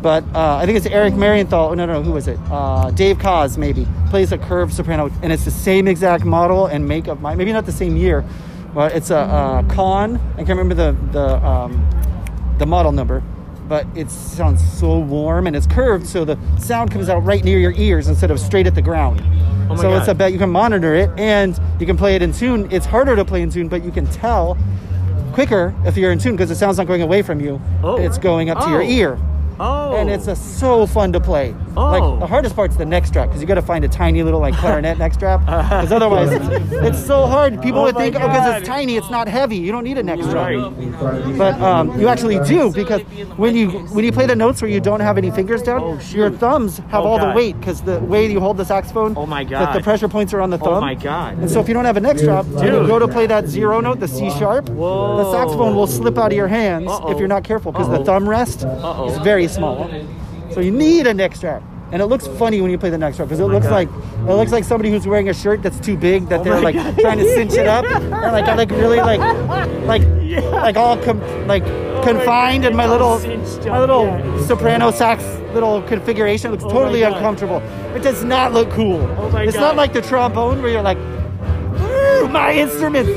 [0.02, 1.74] but uh, I think it's Eric Marienthal.
[1.76, 2.02] No, no, no.
[2.02, 2.38] Who was it?
[2.50, 6.86] Uh, Dave Koz maybe plays a curved soprano, and it's the same exact model and
[6.86, 7.36] make of mine.
[7.38, 8.24] Maybe not the same year,
[8.74, 10.16] but it's a, uh Conn.
[10.34, 11.86] I can't remember the the um,
[12.58, 13.22] the model number,
[13.68, 17.58] but it sounds so warm and it's curved, so the sound comes out right near
[17.58, 19.20] your ears instead of straight at the ground.
[19.70, 20.12] Oh my so it's God.
[20.12, 22.68] a bet you can monitor it and you can play it in tune.
[22.72, 24.58] It's harder to play in tune, but you can tell
[25.32, 27.60] quicker if you're in tune because the sound's not going away from you.
[27.84, 27.96] Oh.
[27.96, 28.84] It's going up to your Oh.
[28.84, 29.18] ear
[29.62, 29.94] Oh.
[29.94, 30.32] and it's oh.
[30.32, 31.54] a, so fun to play.
[31.76, 31.90] Oh.
[31.90, 34.40] Like the hardest part's the neck strap because you got to find a tiny little
[34.40, 35.40] like clarinet neck strap.
[35.40, 37.62] Because otherwise, it's, it's so hard.
[37.62, 39.56] People Oh would think, oh, because it's tiny, it's not heavy.
[39.56, 40.34] You don't need a neck strap.
[40.50, 41.38] Right.
[41.38, 43.02] But um, you actually do because
[43.36, 46.30] when you when you play the notes where you don't have any fingers down, your
[46.30, 49.14] thumbs have Oh, all the weight because the way you hold the saxophone.
[49.16, 49.74] Oh, my The, God.
[49.76, 50.74] the pressure points are on the thumb.
[50.74, 51.38] Oh, my God.
[51.38, 53.46] And so if you don't have a neck strap, when you go to play that
[53.46, 57.10] zero note, the C sharp, the saxophone will slip out of your hands Uh-oh.
[57.12, 59.10] if you're not careful because the thumb rest Uh-oh.
[59.10, 59.88] is very small.
[60.52, 61.62] So you need a neck strap.
[61.92, 63.72] And it looks funny when you play the neck strap because it oh looks God.
[63.72, 66.60] like it looks like somebody who's wearing a shirt that's too big that oh they're
[66.60, 66.98] like God.
[67.00, 69.18] trying to cinch it up and like I like really like
[69.86, 70.02] like
[70.52, 73.18] like all com- like oh confined in my little
[73.68, 74.46] my little yeah.
[74.46, 77.58] soprano sax little configuration looks Oh totally uncomfortable.
[77.96, 79.00] It does not look cool.
[79.18, 79.60] Oh my it's God.
[79.60, 83.10] not like the trombone where you're like, "Ooh, my instrument's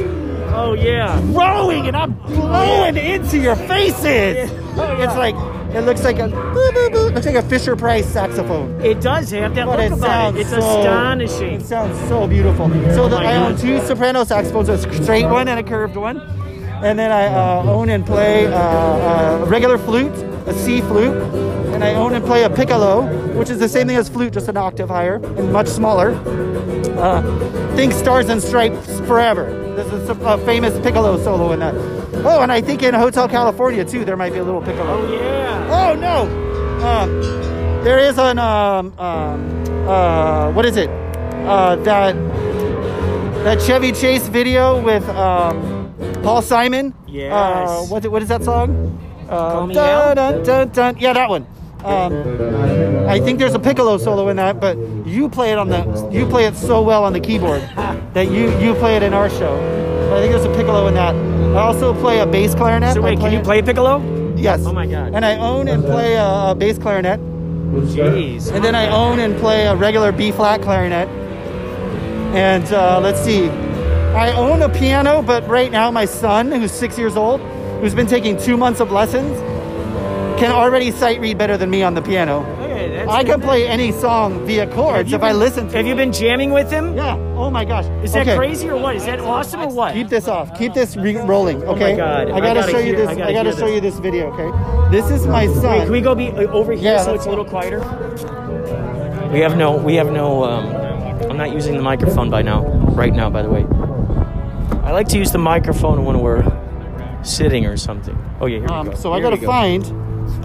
[0.56, 1.20] Oh yeah.
[1.32, 4.52] growing and I'm blowing into your faces.
[4.52, 5.36] It's like
[5.76, 7.10] it looks like a boo, boo, boo.
[7.10, 8.80] looks like a Fisher Price saxophone.
[8.82, 10.42] It does have that But look it about it.
[10.42, 11.56] It's so, astonishing.
[11.56, 12.70] It sounds so beautiful.
[12.94, 16.20] So the, I own two soprano saxophones, a straight one and a curved one.
[16.84, 20.14] And then I uh, own and play uh, a regular flute,
[20.46, 21.16] a C flute,
[21.74, 23.04] and I own and play a piccolo,
[23.38, 26.12] which is the same thing as flute, just an octave higher and much smaller.
[26.98, 27.22] Uh,
[27.76, 29.60] think Stars and Stripes Forever.
[29.76, 31.74] This is a a famous piccolo solo in that.
[32.26, 35.02] Oh, and I think in Hotel California too, there might be a little piccolo.
[35.02, 35.68] Oh yeah.
[35.72, 36.28] Oh no!
[36.86, 37.22] Um,
[37.84, 40.90] there is an um, um, uh, what is it?
[41.48, 42.14] Uh, that
[43.44, 46.94] that Chevy Chase video with um, Paul Simon.
[47.08, 47.34] Yes.
[47.34, 48.70] Uh, what what is that song?
[49.30, 50.98] Uh, dun, dun, dun, dun.
[50.98, 51.48] Yeah, that one.
[51.84, 52.14] Um,
[53.10, 56.26] I think there's a piccolo solo in that, but you play it on the you
[56.26, 57.62] play it so well on the keyboard
[58.14, 59.58] that you you play it in our show.
[60.10, 61.14] But I think there's a piccolo in that.
[61.14, 62.94] I also play a bass clarinet.
[62.94, 64.02] So wait, can you play piccolo?
[64.38, 64.66] Yes.
[64.66, 65.14] Oh my God.
[65.14, 68.52] And I own and play a, a bass clarinet, Jeez.
[68.52, 71.08] and then I own and play a regular B flat clarinet.
[72.34, 76.98] And uh, let's see, I own a piano, but right now my son, who's six
[76.98, 77.42] years old,
[77.82, 79.38] who's been taking two months of lessons,
[80.40, 82.44] can already sight read better than me on the piano.
[82.64, 85.96] Okay, that's I can play any song via chords if I listen to Have you
[85.96, 86.96] been jamming with him?
[86.98, 87.16] Yeah.
[87.36, 87.86] Oh my gosh.
[88.04, 88.36] Is that Okay.
[88.36, 88.96] crazy or what?
[88.96, 89.94] Is that awesome or what?
[89.94, 90.58] Keep this off.
[90.58, 91.64] Keep this re- rolling.
[91.64, 91.70] Okay.
[91.70, 92.32] Oh my God.
[92.32, 93.08] I I gotta, gotta show you this.
[93.08, 93.76] I I gotta gotta, show this.
[93.76, 94.34] you this video.
[94.34, 94.92] Okay.
[94.92, 95.64] This is my son.
[95.64, 97.80] Wait, can we go be uh, over here Yeah, so it's a little quieter?
[99.32, 99.78] We have no.
[99.78, 100.44] We have no.
[100.44, 100.66] Um,
[101.30, 102.64] I'm not using the microphone by now.
[102.96, 103.66] Right now, by the way.
[104.84, 106.44] I like to use the microphone when we're
[107.24, 108.18] sitting or something.
[108.42, 108.96] Oh yeah, here we Um, go.
[108.96, 109.48] so I gotta go.
[109.48, 109.84] find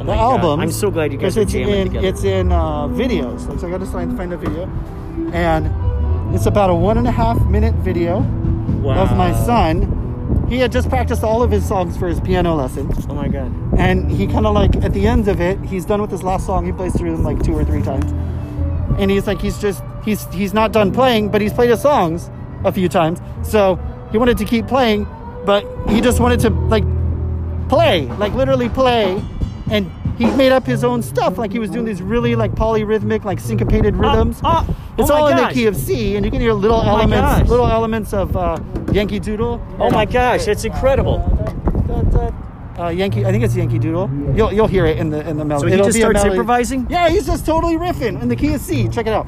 [0.00, 0.60] Oh the album.
[0.60, 2.06] I'm so glad you guys are it's jamming in, together.
[2.06, 3.48] It's in uh, videos.
[3.48, 4.64] Like, so I gotta find find a video,
[5.32, 8.20] and it's about a one and a half minute video
[8.82, 9.02] wow.
[9.02, 9.94] of my son.
[10.48, 13.52] He had just practiced all of his songs for his piano lesson, Oh my god.
[13.78, 16.46] and he kind of like at the end of it, he's done with his last
[16.46, 16.64] song.
[16.66, 18.10] He plays through them like two or three times,
[18.98, 22.30] and he's like, he's just he's he's not done playing, but he's played his songs
[22.64, 23.20] a few times.
[23.42, 23.78] So
[24.10, 25.06] he wanted to keep playing,
[25.48, 26.84] but he just wanted to like
[27.70, 29.18] play, like literally play,
[29.70, 31.38] and he made up his own stuff.
[31.38, 34.42] Like he was doing these really like polyrhythmic, like syncopated rhythms.
[34.44, 36.98] oh, it's oh all in the key of C, and you can hear little Oh
[36.98, 38.58] elements, little elements of uh,
[38.92, 39.66] Yankee Doodle.
[39.78, 41.24] Oh my gosh, it's incredible.
[42.78, 44.10] Uh, Yankee, I think it's Yankee Doodle.
[44.36, 45.62] You'll you'll hear it in the in the melody.
[45.62, 46.86] So he It'll just starts improvising?
[46.90, 48.86] Yeah, he's just totally riffing in the key of C.
[48.86, 49.26] Check it out.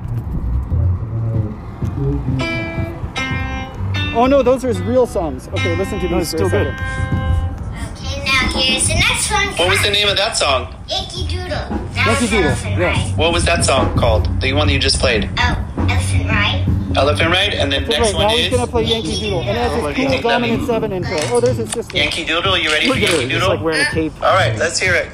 [4.14, 5.48] Oh no, those are his real songs.
[5.48, 6.22] Okay, listen to these.
[6.22, 6.66] it's for still good.
[6.68, 9.46] Okay, now here's the next one.
[9.56, 10.74] What was the name of that song?
[10.88, 11.48] Yankee Doodle.
[11.48, 12.86] That Yankee Doodle, Elephant yeah.
[12.86, 13.16] Ride.
[13.16, 14.40] What was that song called?
[14.40, 15.30] The one that you just played?
[15.38, 16.66] Oh, Elephant Ride.
[16.96, 17.54] Elephant Ride?
[17.54, 19.54] And then So next wait, one now he's is gonna play Yankee Doodle, and it
[19.56, 21.16] has Oh, his you cool think that dominant means- seven intro.
[21.30, 21.96] Oh, there's his sister.
[21.96, 22.58] Yankee Doodle.
[22.58, 23.48] You ready for Look at Yankee just Doodle?
[23.48, 24.12] like wearing a cape.
[24.22, 25.08] All right, let's hear it.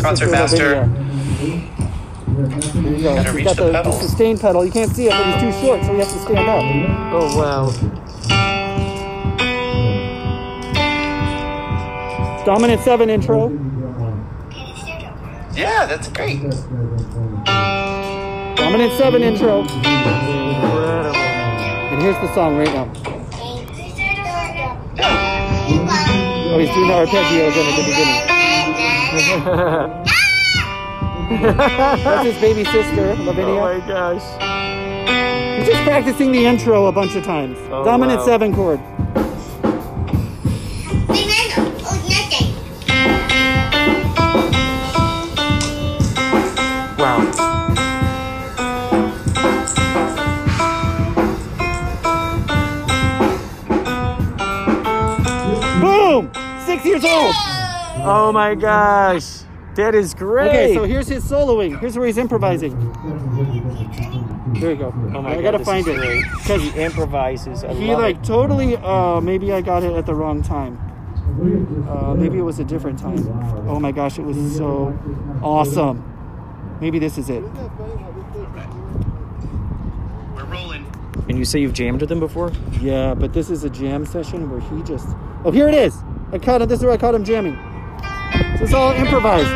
[0.00, 0.86] Concert master.
[0.86, 1.66] here.
[2.36, 3.14] There you go.
[3.14, 4.64] Gotta He's reach got the the, the sustain pedal.
[4.64, 6.62] You can't see it, but he's too short, so he has to stand up.
[7.14, 7.95] Oh wow.
[12.46, 13.50] Dominant seven intro.
[15.52, 16.40] Yeah, that's great.
[18.54, 19.62] Dominant seven intro.
[21.90, 22.88] And here's the song right now.
[26.48, 28.22] Oh, he's doing the arpeggio again at the beginning.
[32.04, 33.54] That's his baby sister, Lavinia.
[33.54, 34.22] Oh my gosh.
[35.58, 37.58] He's just practicing the intro a bunch of times.
[37.72, 38.24] Oh, Dominant wow.
[38.24, 38.78] seven chord.
[56.86, 57.34] Years old.
[58.08, 59.40] Oh my gosh.
[59.74, 60.48] That is great.
[60.48, 61.78] Okay, so here's his soloing.
[61.80, 62.72] Here's where he's improvising.
[64.60, 64.86] There you go.
[65.14, 66.24] Oh my I God, gotta find it great.
[66.38, 67.62] because he improvises.
[67.62, 68.24] I he like it.
[68.24, 68.76] totally.
[68.76, 70.78] Uh, maybe I got it at the wrong time.
[71.88, 73.18] Uh, maybe it was a different time.
[73.68, 74.98] Oh my gosh, it was so
[75.42, 76.02] awesome.
[76.80, 77.42] Maybe this is it.
[80.34, 80.86] We're rolling.
[81.28, 82.52] And you say you've jammed with him before?
[82.80, 85.08] Yeah, but this is a jam session where he just.
[85.44, 86.02] Oh, here it is.
[86.32, 86.68] I caught him.
[86.68, 87.56] This is where I caught him jamming.
[88.58, 89.48] So it's all improvised.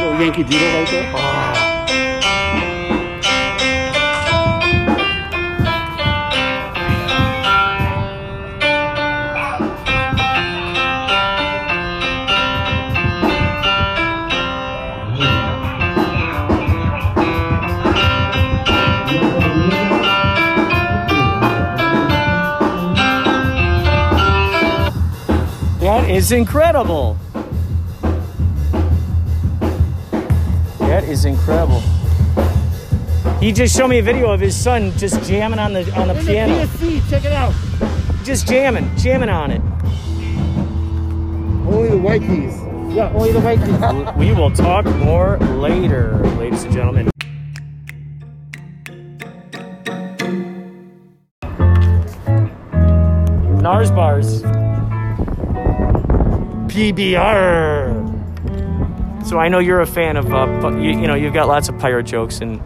[0.00, 1.12] Little Yankee Doodle right there.
[1.14, 1.37] Oh.
[26.28, 27.16] Is incredible.
[30.80, 31.80] That is incredible.
[33.40, 36.18] He just showed me a video of his son just jamming on the on the
[36.18, 36.66] In the piano.
[36.66, 37.54] PSC, check it out.
[38.24, 39.62] Just jamming, jamming on it.
[41.66, 42.54] Only the white keys.
[42.94, 44.16] Yeah, only the white keys.
[44.18, 47.10] We will talk more later, ladies and gentlemen.
[53.62, 54.37] Nars bars.
[56.78, 58.06] PBR.
[59.26, 61.76] So I know you're a fan of, uh, you, you know, you've got lots of
[61.80, 62.64] pirate jokes, and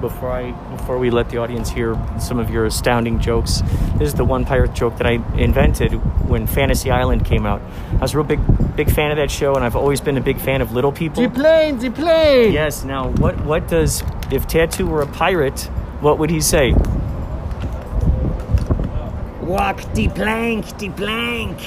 [0.00, 3.62] before I, before we let the audience hear some of your astounding jokes,
[3.98, 5.92] this is the one pirate joke that I invented
[6.28, 7.62] when Fantasy Island came out.
[7.92, 8.40] I was a real big,
[8.74, 11.22] big fan of that show, and I've always been a big fan of little people.
[11.22, 12.52] The plane, the plane.
[12.52, 12.82] Yes.
[12.82, 14.02] Now, what, what does
[14.32, 15.60] if Tattoo were a pirate?
[16.00, 16.72] What would he say?
[19.40, 21.60] Walk the plank, the plank.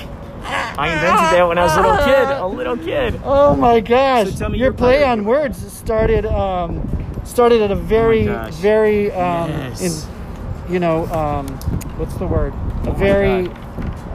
[0.78, 2.28] I invented that when I was a little kid.
[2.38, 3.22] A little kid.
[3.24, 4.30] Oh my gosh!
[4.32, 6.82] So tell me your your play pirate on words started um,
[7.24, 8.54] started at a very gosh.
[8.56, 10.08] very um, Yes.
[10.08, 11.48] in, you know um,
[11.98, 12.54] what's the word?
[12.86, 13.48] A very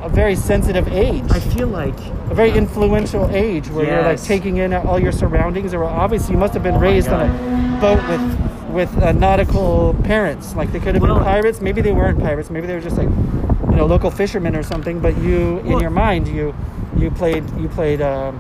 [0.03, 1.25] a very sensitive age.
[1.31, 1.99] I feel like
[2.31, 5.75] a very influential age where you're like taking in all your surroundings.
[5.75, 9.95] Or obviously, you must have been my raised on a boat with with uh, nautical
[10.05, 10.55] parents.
[10.55, 11.61] Like they could have Well- been pirates.
[11.61, 12.51] Maybe they weren't pirates.
[12.51, 13.50] Maybe they were just like you
[13.81, 15.01] know local fishermen or something.
[15.01, 16.55] But you, in Well- your mind, you
[16.97, 18.01] you played you played.
[18.03, 18.39] Um,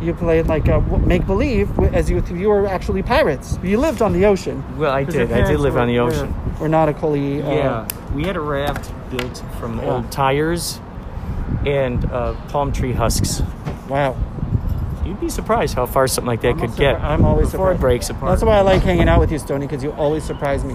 [0.00, 3.58] you played like uh, make believe as you you were actually pirates.
[3.62, 4.62] You lived on the ocean.
[4.76, 5.32] Well, I did.
[5.32, 6.34] I did live were- on the were- ocean.
[6.60, 7.40] Were nautically.
[7.42, 9.90] Uh, Yeah, we had a raft built from Yeah.
[9.90, 10.80] old tires
[11.64, 13.40] and uh, palm tree husks.
[13.88, 14.16] Wow.
[15.24, 17.80] Be surprised how far something like that could get I'm always before it surprised.
[17.80, 18.32] breaks apart.
[18.32, 20.74] That's why I like hanging out with you, Stony, because you always surprise me.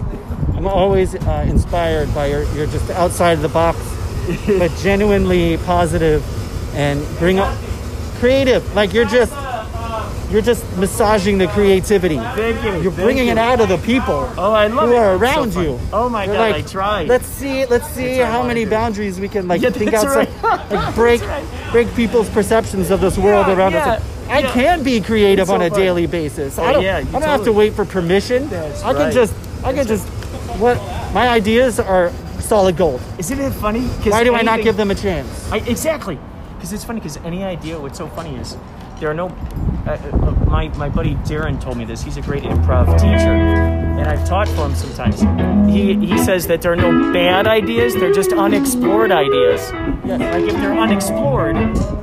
[0.56, 3.78] I'm always uh, inspired by your you're just outside of the box,
[4.47, 6.24] but genuinely positive
[6.76, 7.56] and bring up
[8.16, 8.74] creative.
[8.74, 9.32] Like you're just
[10.32, 12.16] you're just massaging the creativity.
[12.18, 12.72] Thank you.
[12.82, 13.34] You're thank bringing you.
[13.34, 14.32] it out of the people.
[14.36, 14.97] Oh, I love who it.
[14.97, 15.64] are so around fun.
[15.64, 15.80] you.
[15.93, 17.08] Oh my You're God, like, I tried.
[17.08, 17.68] Let's see.
[17.68, 20.72] Let's see how many boundaries we can like Yeah, think outside, right.
[20.72, 21.22] like break
[21.72, 24.18] break people's perceptions of this world Yeah, around yeah, us.
[24.30, 24.53] I yeah.
[24.53, 25.80] can be creative It's on a fun.
[25.80, 26.57] daily basis.
[26.59, 26.84] Oh, I don't.
[26.84, 28.47] yeah, I don't have to wait for permission.
[28.49, 29.13] That's I can right.
[29.13, 29.34] just.
[29.63, 30.07] I can just.
[30.59, 30.77] What
[31.13, 33.01] my ideas are solid gold.
[33.17, 33.82] Isn't it funny?
[33.82, 35.51] Why do I not give them a chance?
[35.51, 36.19] I, exactly,
[36.55, 36.99] because it's funny.
[36.99, 38.55] Because any idea, what's so funny is
[38.99, 39.27] there are no.
[39.88, 42.03] Uh, uh, my my buddy Darren told me this.
[42.03, 43.34] He's a great improv teacher,
[44.00, 45.22] and I've taught for him sometimes.
[45.72, 47.93] He he says that there are no bad ideas.
[47.93, 49.72] They're just unexplored ideas.
[50.06, 51.56] Like if they're unexplored.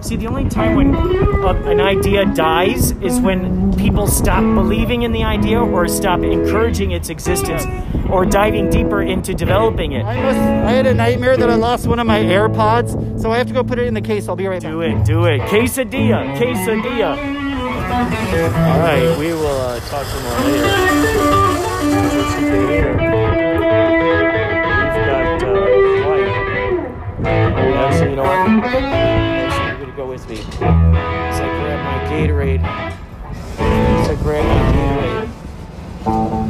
[0.04, 5.12] See, the only time when uh, an idea dies is when people stop believing in
[5.12, 7.64] the idea or stop encouraging its existence
[8.10, 10.04] or diving deeper into developing it.
[10.04, 10.38] I must.
[10.38, 13.54] I had a nightmare that I lost one of my AirPods, so I have to
[13.54, 14.28] go put it in the case.
[14.28, 14.70] I'll be right back.
[14.70, 15.40] Do it, do it.
[15.42, 17.16] Quesadilla, quesadilla.
[17.86, 21.45] All right, we will uh, talk some more later.
[32.16, 32.62] Gatorade.
[34.04, 34.58] So I grab my
[36.06, 36.45] Gatorade.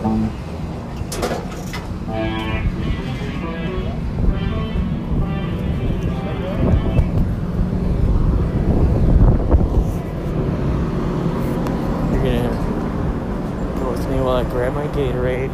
[14.70, 15.50] Grab my Gatorade.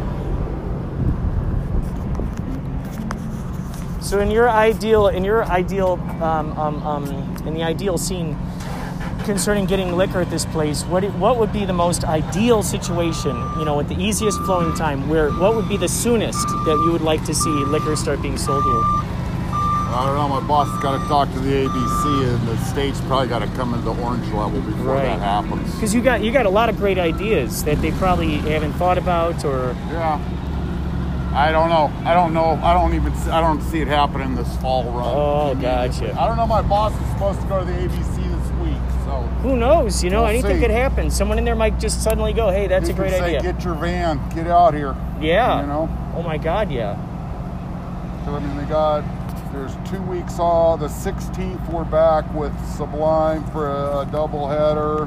[4.03, 5.93] So in your ideal, in your ideal,
[6.23, 7.05] um, um, um,
[7.47, 8.37] in the ideal scene,
[9.25, 13.37] concerning getting liquor at this place, what what would be the most ideal situation?
[13.59, 16.93] You know, at the easiest flowing time, where what would be the soonest that you
[16.93, 19.12] would like to see liquor start being sold here?
[19.95, 20.29] I don't know.
[20.41, 23.47] My boss has got to talk to the ABC, and the state's probably got to
[23.49, 25.05] come into orange level before Right.
[25.05, 25.75] that happens.
[25.75, 28.97] Because you got you got a lot of great ideas that they probably haven't thought
[28.99, 30.19] about, or Yeah.
[31.35, 31.91] I don't know.
[32.05, 32.59] I don't know.
[32.63, 33.13] I don't even.
[33.31, 35.05] I don't see it happening this fall run.
[35.07, 36.15] Oh, gotcha.
[36.19, 36.47] I don't know.
[36.47, 38.77] My boss is supposed to go to the ABC this week,
[39.07, 40.05] so who knows?
[40.05, 40.61] You know, We'll anything see.
[40.63, 41.11] could happen.
[41.11, 43.65] Someone in there might just suddenly go, "Hey, that's he a great say, idea." Get
[43.65, 44.21] your van.
[44.35, 44.95] Get out here.
[45.23, 45.61] yeah.
[45.63, 45.89] You know.
[46.17, 46.97] Oh my God, yeah.
[48.27, 49.03] So I mean, they got.
[49.53, 50.81] There's two weeks off.
[50.81, 55.07] The 16th, we're back with Sublime for a, a double header.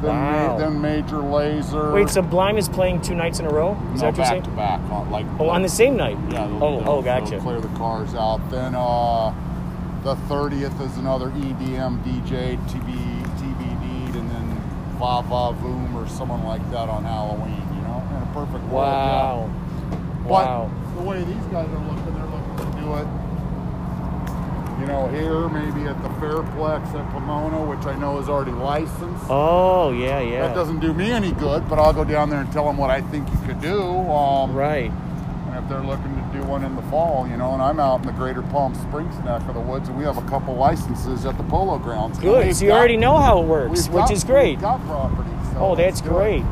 [0.00, 0.48] Then, Wow.
[0.48, 1.92] ma- then Major Lazer.
[1.94, 3.76] Wait, Sublime is playing two nights in a row?
[3.94, 4.42] Is no, that what you're back saying?
[4.44, 6.16] to back, on, like Oh, on the same night.
[6.30, 6.46] Yeah.
[6.60, 7.30] Oh, oh, gotcha.
[7.32, 8.38] they'll clear the cars out.
[8.50, 9.34] Then uh,
[10.04, 14.62] the 30th is another EDM DJ TB TBD, and then
[14.98, 17.60] Va Va Voom or someone like that on Halloween.
[17.74, 18.72] You know, in a perfect world.
[18.72, 19.50] Wow.
[19.50, 19.98] yeah.
[20.22, 20.70] But Wow.
[20.96, 22.07] the way these guys are looking,
[22.94, 24.34] they're looking to do
[24.74, 24.80] it.
[24.80, 29.24] You know, here maybe at the Fairplex at Pomona, which I know is already licensed.
[29.28, 30.46] Oh, yeah, yeah.
[30.46, 32.88] That doesn't do me any good, but I'll go down there and tell them what
[32.90, 33.82] I think you could do.
[33.82, 34.90] Um, right.
[34.92, 38.00] And if they're looking to do one in the fall, you know, and I'm out
[38.02, 41.26] in the greater Palm Springs neck of the woods, and we have a couple licenses
[41.26, 42.18] at the polo grounds.
[42.18, 42.54] Good.
[42.54, 44.58] So you got- already know how it works, which got- is great.
[44.58, 45.30] We've got property.
[45.54, 46.44] So Oh, that's great.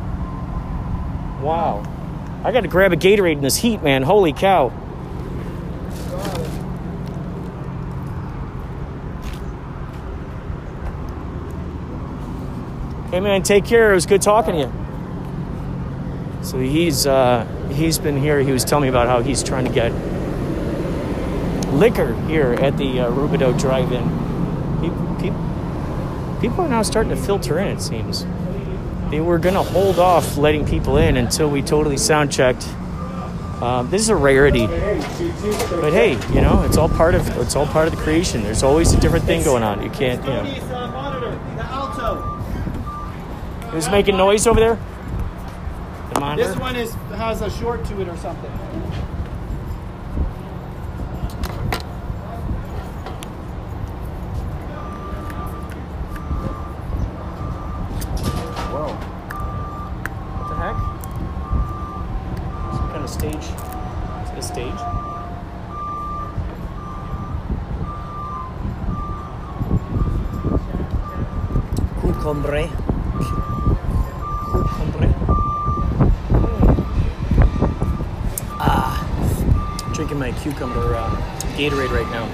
[1.41, 1.83] Wow.
[2.43, 4.03] I got to grab a Gatorade in this heat, man.
[4.03, 4.71] Holy cow.
[13.17, 13.91] Hey man, take care.
[13.91, 14.71] It was good talking to you.
[16.43, 18.41] So he's uh, he's been here.
[18.41, 19.91] He was telling me about how he's trying to get
[21.73, 24.03] liquor here at the uh, Rubidoux Drive-In.
[24.81, 27.69] Pe- pe- people are now starting to filter in.
[27.69, 28.23] It seems
[29.09, 32.67] they were going to hold off letting people in until we totally sound checked.
[33.63, 37.65] Um, this is a rarity, but hey, you know it's all part of it's all
[37.65, 38.43] part of the creation.
[38.43, 39.81] There's always a different thing going on.
[39.81, 40.43] You can't, you know.
[40.43, 42.37] The alto.
[43.77, 44.79] Who's making noise over there?
[46.35, 48.51] This one is has a short to it or something.
[80.51, 81.09] Cucumber uh,
[81.57, 82.25] Gatorade right now.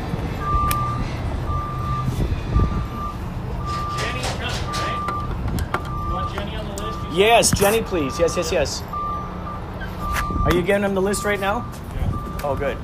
[7.12, 8.20] Yes, Jenny, please.
[8.20, 8.84] Yes, yes, yes.
[10.46, 11.66] Are you giving him the list right now?
[11.96, 12.40] Yeah.
[12.44, 12.78] Oh, good.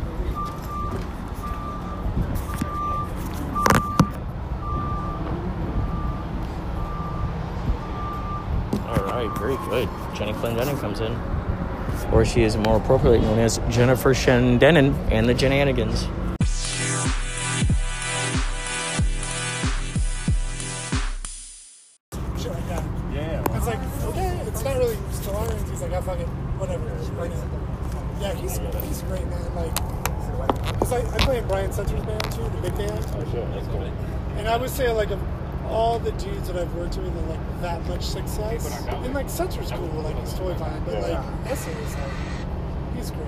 [8.88, 9.90] All right, very good.
[10.16, 11.39] Jenny Clendenin comes in.
[12.12, 16.07] Or she is more appropriately known as Jennifer Shendenin and the Jenanigans.
[22.39, 22.84] shit like that.
[23.14, 23.55] Yeah.
[23.55, 25.70] It's like, okay, it's not really Stellaris.
[25.70, 26.86] He's like, ah, I fucking, whatever.
[27.20, 27.60] Right now.
[28.22, 29.55] Yeah, he's, he's great, man.
[29.55, 29.76] Like,
[30.74, 33.05] because I, I play in Brian Setzer's band too, the big band.
[33.16, 33.45] Oh, sure.
[33.47, 33.84] That's cool.
[34.38, 35.20] And I would say, like, of
[35.70, 39.72] all the dudes that I've worked with and like that much success, and like Setzer's
[39.72, 41.17] cool, like, he's totally fine, but like,
[41.57, 43.26] SA is like, he's great.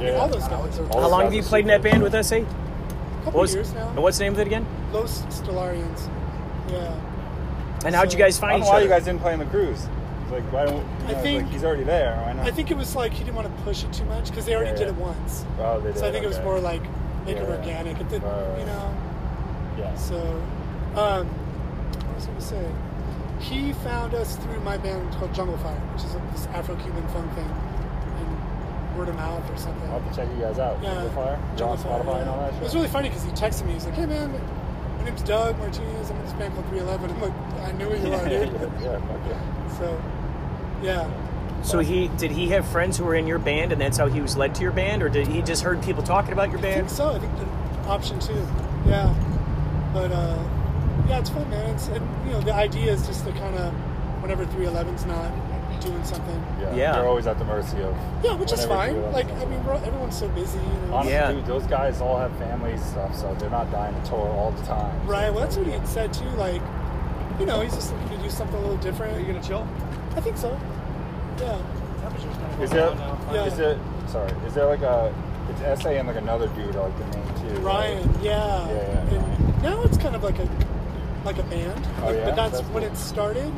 [0.00, 0.10] I Yeah.
[0.18, 2.36] all those guys are How long have you played in that band with SA?
[2.36, 2.40] A
[3.24, 3.88] couple What was- years now.
[3.90, 4.66] And what's the name of it again?
[4.92, 6.08] Los Stellarians.
[6.70, 6.92] Yeah.
[7.84, 9.38] And how'd you guys I find don't each know why you guys didn't play on
[9.38, 9.86] the cruise.
[10.32, 12.16] Like, why don't, you I know, it's think- like he's already there.
[12.24, 12.46] Why not?
[12.46, 14.54] I think it was like he didn't want to push it too much because they
[14.54, 15.44] already Yeah, did it once.
[15.60, 16.82] Oh, they So I did, think it was more like
[17.26, 18.00] make it organic.
[18.00, 18.58] It did, Right, right.
[18.58, 18.94] you know.
[19.78, 19.94] Yeah.
[19.96, 20.16] So,
[20.96, 21.43] um, what
[22.28, 23.44] was I gonna say?
[23.44, 27.44] He found us through my band called Jungle Fire, which is this Afro-Cuban funk thing,
[27.44, 29.82] and word of mouth or something.
[29.90, 30.82] I'll have to check you guys out.
[30.82, 31.38] Yeah, Jungle Fire?
[31.48, 32.50] You're Jungle Fire, Spotify and all yeah.
[32.50, 33.72] that It was really funny because he texted me.
[33.72, 34.32] He's like, "Hey man,
[34.98, 36.10] my name's Doug Martinez.
[36.10, 38.52] I'm in this band called 311." I'm like, "I knew who you are, yeah, dude."
[38.80, 39.78] yeah, fuck yeah.
[39.78, 40.02] So,
[40.82, 41.62] yeah.
[41.62, 44.20] So he did he have friends who were in your band, and that's how he
[44.20, 46.62] was led to your band, or did he just heard people talking about your I
[46.62, 46.74] band?
[46.88, 47.10] think so.
[47.10, 48.34] I think the option two.
[48.86, 49.14] Yeah.
[49.94, 50.42] But uh,
[51.08, 51.74] yeah, it's fun, man.
[51.74, 53.72] It's, and, you know, the idea is just to kind of,
[54.22, 55.30] whenever 311's not
[55.80, 56.42] doing something.
[56.60, 56.74] Yeah.
[56.74, 56.96] Yeah.
[56.96, 57.94] You're always at the mercy of.
[58.22, 59.00] Yeah, which is fine.
[59.12, 60.58] Like, I mean, we're, everyone's so busy.
[60.58, 60.94] You know?
[60.94, 61.32] Honestly, Yeah.
[61.32, 64.50] dude, those guys all have families and stuff, so they're not dying to tour all
[64.52, 64.98] the time.
[65.04, 65.24] So Right.
[65.26, 66.28] it's Well, that's what he had said too.
[66.36, 66.62] Like,
[67.38, 69.16] you know, he's just looking to do something a little different.
[69.16, 69.66] Are you gonna chill?
[70.16, 70.56] I think so.
[71.40, 71.58] Yeah.
[72.62, 72.90] Is there?
[73.32, 73.44] Yeah.
[73.44, 73.78] Is it?
[74.08, 74.30] Sorry.
[74.46, 75.12] Is there like a?
[75.50, 77.60] It's SA and like another dude, like the main two.
[77.60, 77.94] right?
[77.94, 78.68] Ryan, yeah.
[78.68, 79.16] Yeah, yeah.
[79.16, 80.46] And now it's kind of like a
[81.24, 81.86] like a band.
[82.00, 82.24] Oh, Like, yeah?
[82.26, 82.92] But that's, That's when cool.
[82.92, 83.52] it started.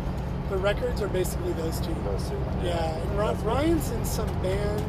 [0.51, 1.95] The records are basically those two.
[2.05, 2.39] Those two.
[2.63, 4.85] Yeah, and Ry- Ryan's in some band,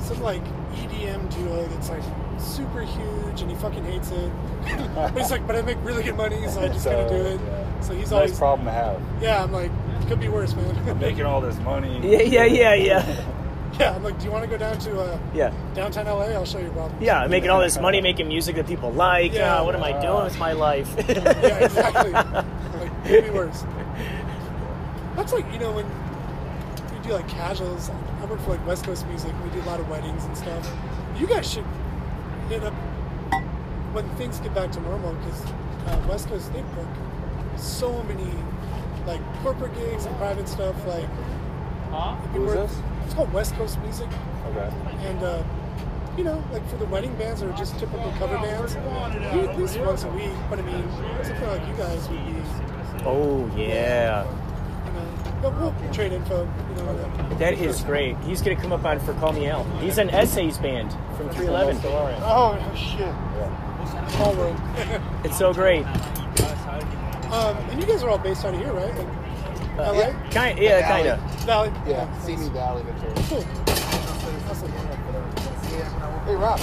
[0.00, 0.42] some like
[0.74, 2.02] EDM duo that's like
[2.38, 4.32] super huge, and he fucking hates it.
[4.94, 7.40] but he's like, but I make really good money, so I just gotta do it.
[7.84, 8.10] So he's always.
[8.10, 9.02] nice always problem to have.
[9.20, 10.88] Yeah, I'm like, it could be worse, man.
[10.88, 12.00] I'm making all this money.
[12.02, 13.24] Yeah, yeah, yeah, yeah.
[13.80, 15.52] yeah, I'm like, do you want to go down to uh, Yeah.
[15.74, 16.26] downtown LA?
[16.26, 17.02] I'll show you problem.
[17.02, 19.32] Yeah, making all this money, making music that people like.
[19.32, 19.60] Yeah.
[19.60, 20.92] Uh, what am I doing with my life?
[21.08, 22.12] yeah, exactly.
[22.12, 23.64] like, could be worse.
[25.16, 25.86] That's like you know when
[26.92, 27.90] we do like casuals.
[28.20, 29.32] I work for like West Coast Music.
[29.44, 30.70] We do a lot of weddings and stuff.
[31.18, 31.64] You guys should
[32.48, 32.74] hit up
[33.92, 35.44] when things get back to normal because
[35.86, 36.88] uh, West Coast they book
[37.56, 38.30] so many
[39.06, 40.76] like corporate gigs and private stuff.
[40.86, 41.08] Like,
[41.92, 42.82] it'd Who's this?
[43.04, 44.08] It's called West Coast Music.
[44.46, 44.74] Okay.
[45.06, 45.42] And uh,
[46.16, 48.74] you know, like for the wedding bands or just typical cover bands,
[49.34, 50.30] we at least once a week.
[50.50, 50.88] But I mean,
[51.24, 52.34] something like you guys would be.
[53.04, 54.24] oh yeah,
[54.86, 56.48] You know, but we'll trade info.
[56.70, 58.16] You know, that is great.
[58.18, 59.64] He's gonna come up on for Call Me Al.
[59.78, 61.80] He's an SA's band from 311.
[62.22, 63.14] Oh shit!
[64.12, 64.60] Small world.
[65.24, 65.86] It's so great.
[67.32, 68.94] um, and you guys are all based out of here, right?
[68.96, 69.21] Like,
[69.78, 69.98] Uh, LA?
[69.98, 71.20] yeah, kind, yeah, kind of.
[71.44, 71.72] Valley.
[71.86, 73.14] Yeah, Simi Valley, Ventura.
[73.28, 73.42] Cool.
[76.24, 76.60] Hey, Rob.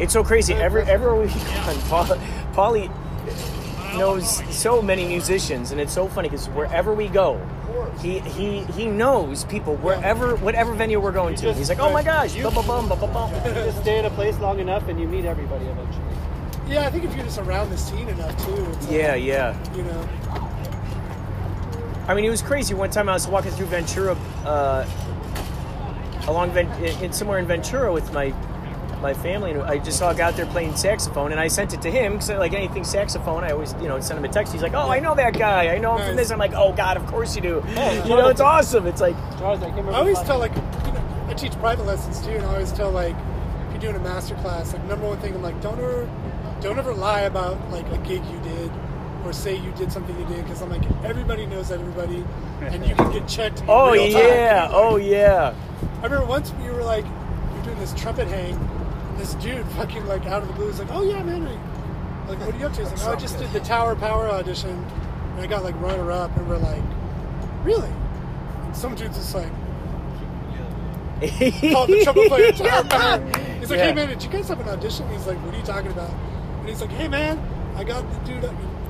[0.00, 0.54] It's so crazy.
[0.54, 1.34] Every everywhere we go,
[1.88, 2.04] Paul,
[2.52, 2.90] Paulie
[3.96, 7.40] knows so many musicians, and it's so funny because wherever we go,
[8.00, 11.52] he he he knows people wherever whatever venue we're going to.
[11.54, 13.34] He's like, oh my gosh, bum bum bum bum bum bum.
[13.46, 16.04] You just stay in a place long enough and you meet everybody eventually.
[16.68, 18.52] Yeah, I think if you're just around the scene enough too.
[18.52, 19.74] It's like, Yeah, yeah.
[19.74, 20.43] You know.
[22.06, 22.74] I mean, it was crazy.
[22.74, 24.86] One time I was walking through Ventura, uh,
[26.28, 26.70] along Ven-
[27.02, 28.32] in, somewhere in Ventura with my
[29.00, 31.74] my family, and I just saw a guy out there playing saxophone, and I sent
[31.74, 34.52] it to him because like anything saxophone, I always you know send him a text.
[34.52, 35.68] He's like, "Oh, I know that guy.
[35.74, 37.62] I know him from this." I'm like, "Oh God, of course you do."
[38.04, 38.86] you know, it's awesome.
[38.86, 39.16] It's like,
[39.94, 40.54] I always tell like,
[40.86, 43.96] you know, I teach private lessons too, and I always tell like, if you're doing
[43.96, 46.08] a master class, like number one thing, I'm like, don't ever,
[46.62, 48.70] don't ever lie about like a gig you did,
[49.24, 52.24] or say you did something you did, because I'm like, everybody knows everybody,
[52.60, 53.62] and you can get checked.
[53.66, 54.22] "Oh real time.
[54.22, 55.54] yeah, oh yeah."
[56.00, 57.04] I remember once you were like,
[57.54, 60.78] you're doing this trumpet hang, and this dude fucking like out of the blue is
[60.78, 62.80] like, oh yeah, man, like what are you up to?
[62.80, 66.10] He's like, oh, I just did the Tower Power audition, and I got like runner
[66.12, 66.82] up, and we're like,
[67.64, 67.90] really?
[68.64, 69.50] And some dude's just like.
[71.24, 73.20] called the trumpet player Tower Power.
[73.60, 73.86] He's like, Yeah.
[73.86, 75.08] hey man, did you guys have an audition?
[75.10, 76.10] He's like, what are you talking about?
[76.10, 77.38] And he's like, hey man,
[77.76, 78.44] I got the dude.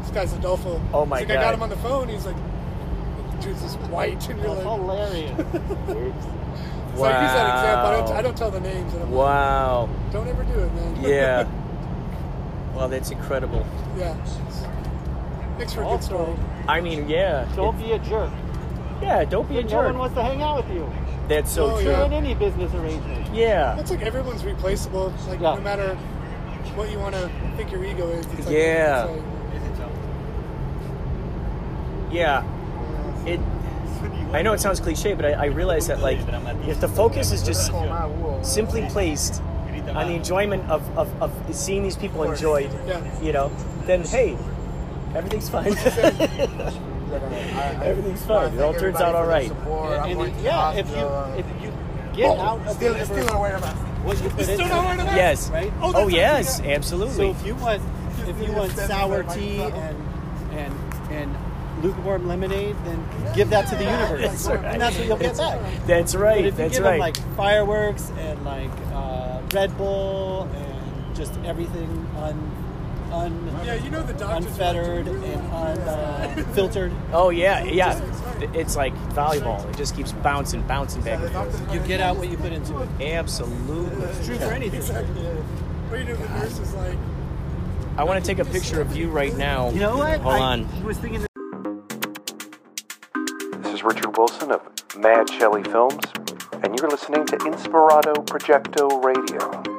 [0.05, 0.81] This guy's Adolfo.
[0.93, 2.09] Oh, my he's like, I got him on the phone.
[2.09, 6.21] He's like, the dude's just white, and you're like, hilarious.
[6.95, 7.87] It's like use that example.
[7.91, 8.93] I don't, I don't tell the names.
[8.95, 9.89] And I'm like, Wow.
[10.13, 11.03] don't ever do it, man.
[11.11, 11.49] Yeah.
[12.77, 13.67] Well, that's incredible.
[13.99, 14.15] yeah.
[15.59, 16.35] Makes for a good story.
[16.69, 17.49] I mean, yeah.
[17.57, 18.31] Don't be a jerk.
[19.03, 19.87] Yeah, don't be a no jerk.
[19.87, 20.89] one wants to hang out with you.
[21.27, 21.91] That's so Oh, true.
[21.91, 23.35] You're in any business arrangement.
[23.35, 23.75] Yeah.
[23.75, 25.13] That's like everyone's replaceable.
[25.27, 25.97] Like no matter
[26.77, 28.25] what you want to think your ego is.
[28.27, 29.05] It's like, Yeah.
[29.07, 29.34] it's like-
[32.15, 32.45] Yeah.
[33.27, 33.41] It.
[34.33, 36.19] I know it sounds cliche, but I, I realize that like
[36.67, 37.73] if the focus is just
[38.43, 39.43] simply placed
[39.95, 42.71] on the enjoyment of, of, of seeing these people enjoyed,
[43.23, 43.51] you know,
[43.85, 44.37] then hey,
[45.15, 45.67] everything's fine.
[47.83, 48.55] everything's fine.
[48.55, 49.51] It all turns out all right.
[49.51, 51.07] And, and yeah, if you
[51.39, 51.73] if you
[52.15, 53.77] get out of Still, still not mask.
[54.05, 55.17] what you put Still not it, wearing a mask?
[55.17, 55.51] Yes.
[55.51, 55.73] right?
[55.81, 57.31] Oh, Oh, yes, something- So absolutely.
[57.31, 57.83] if you want
[58.27, 59.94] if you want sour tea and
[61.85, 64.65] lukewarm lemonade, then give that to the universe, That's right.
[64.73, 65.87] and that's what you'll get back.
[65.87, 66.39] That's right.
[66.39, 66.91] But if you That's give right.
[66.93, 72.51] them like fireworks and like uh, Red Bull and just everything un,
[73.13, 74.47] un Yeah, you know the doctors.
[74.47, 78.01] unfettered and unfiltered, oh yeah, yeah.
[78.55, 79.69] It's like volleyball.
[79.71, 81.73] It just keeps bouncing, bouncing back and forth.
[81.75, 82.89] you get out what you put into it.
[83.01, 84.05] Absolutely.
[84.07, 84.81] It's true for anything.
[84.81, 85.15] Exactly.
[85.23, 86.99] What do you do if the nurse is like,
[87.97, 89.71] I want to take a picture of you right now.
[89.71, 90.21] You know what?
[90.21, 90.85] Hold I on.
[90.85, 91.25] was thinking.
[93.85, 94.63] Richard Wilson of
[94.97, 96.03] Mad Shelley Films,
[96.63, 99.74] and you're listening to Inspirato Projecto Radio.